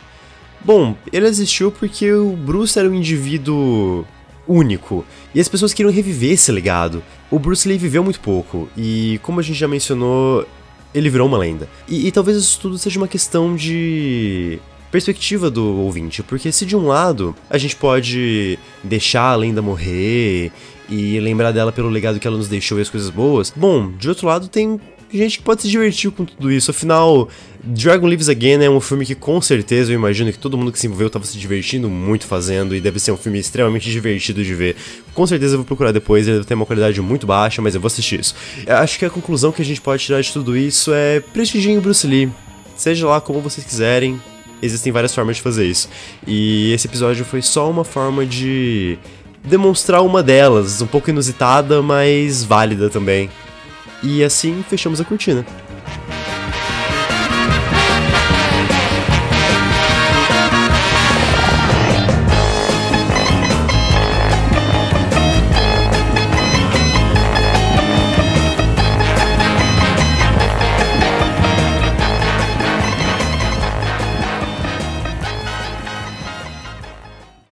bom, 0.66 0.96
ele 1.14 1.26
existiu 1.26 1.72
porque 1.72 2.12
o 2.12 2.36
Bruce 2.36 2.78
era 2.78 2.90
um 2.90 2.94
indivíduo 2.94 4.06
único. 4.50 5.06
E 5.34 5.40
as 5.40 5.48
pessoas 5.48 5.74
queriam 5.74 5.94
reviver 5.94 6.32
esse 6.32 6.52
legado. 6.52 7.04
O 7.30 7.38
Bruce 7.38 7.68
Lee 7.68 7.78
viveu 7.78 8.04
muito 8.04 8.20
pouco, 8.20 8.68
e 8.76 9.20
como 9.22 9.40
a 9.40 9.44
gente 9.44 9.60
já 9.60 9.68
mencionou, 9.68 10.46
ele 10.94 11.10
virou 11.10 11.28
uma 11.28 11.38
lenda. 11.38 11.70
E, 11.88 12.08
e 12.08 12.12
talvez 12.12 12.38
isso 12.38 12.60
tudo 12.60 12.78
seja 12.78 13.00
uma 13.00 13.08
questão 13.08 13.56
de 13.56 14.60
perspectiva 14.92 15.52
do 15.52 15.64
ouvinte, 15.64 16.24
porque 16.24 16.52
se 16.52 16.66
de 16.66 16.76
um 16.76 16.88
lado 16.88 17.36
a 17.48 17.60
gente 17.60 17.76
pode 17.76 18.58
deixar 18.84 19.32
a 19.32 19.36
lenda 19.36 19.62
morrer 19.62 20.52
e 20.90 21.20
lembrar 21.20 21.52
dela 21.52 21.72
pelo 21.72 21.90
legado 21.90 22.20
que 22.20 22.28
ela 22.28 22.38
nos 22.38 22.48
deixou 22.48 22.80
e 22.80 22.82
as 22.82 22.90
coisas 22.90 23.12
boas, 23.12 23.54
bom, 23.56 23.92
de 23.92 24.10
outro 24.10 24.26
lado 24.26 24.48
tem 24.48 24.82
gente 25.18 25.38
que 25.40 25.44
pode 25.44 25.62
se 25.62 25.70
divertir 25.70 26.12
com 26.12 26.26
tudo 26.26 26.52
isso. 26.52 26.72
Afinal, 26.72 27.28
Dragon 27.64 28.08
Lives 28.08 28.30
Again 28.30 28.64
é 28.64 28.70
um 28.70 28.80
filme 28.80 29.06
que 29.06 29.16
com 29.16 29.42
certeza 29.42 29.92
eu 29.92 29.96
imagino 29.96 30.32
que 30.32 30.38
todo 30.38 30.58
mundo 30.58 30.72
que 30.72 30.80
se 30.80 30.88
envolveu 30.88 31.08
estava 31.08 31.26
se 31.26 31.38
divertindo 31.38 31.90
muito 31.90 32.26
fazendo 32.26 32.76
e 32.76 32.82
deve 32.82 33.00
ser 33.00 33.12
um 33.12 33.18
filme 33.18 33.40
extremamente 33.40 33.90
divertido 33.90 34.44
de 34.44 34.54
ver. 34.54 34.76
Com 35.14 35.26
certeza 35.26 35.56
eu 35.56 35.60
vou 35.60 35.66
procurar 35.66 35.92
depois, 35.92 36.28
ele 36.28 36.38
deve 36.38 36.48
ter 36.48 36.54
uma 36.54 36.66
qualidade 36.66 37.02
muito 37.02 37.26
baixa, 37.26 37.62
mas 37.62 37.76
eu 37.76 37.82
vou 37.82 37.88
assistir 37.88 38.20
isso. 38.20 38.36
Acho 38.68 39.00
que 39.00 39.06
a 39.06 39.10
conclusão 39.10 39.52
que 39.52 39.62
a 39.62 39.66
gente 39.66 39.82
pode 39.82 40.04
tirar 40.04 40.22
de 40.22 40.32
tudo 40.32 40.56
isso 40.56 40.94
é 40.94 41.20
prestigiem 41.20 41.80
Bruce 41.80 42.06
Lee. 42.06 42.30
Seja 42.76 43.08
lá 43.08 43.20
como 43.20 43.42
vocês 43.42 43.66
quiserem, 43.66 44.22
existem 44.62 44.92
várias 44.92 45.14
formas 45.14 45.38
de 45.38 45.42
fazer 45.42 45.66
isso. 45.66 45.90
E 46.26 46.72
esse 46.72 46.88
episódio 46.88 47.26
foi 47.26 47.42
só 47.42 47.70
uma 47.70 47.84
forma 47.84 48.26
de 48.26 48.98
demonstrar 49.44 50.02
uma 50.02 50.22
delas, 50.22 50.82
um 50.82 50.88
pouco 50.88 51.10
inusitada, 51.10 51.82
mas 51.82 52.44
válida 52.44 52.90
também. 52.90 53.30
E 54.02 54.24
assim 54.24 54.64
fechamos 54.68 55.02
a 55.02 55.06
cortina. 55.06 55.46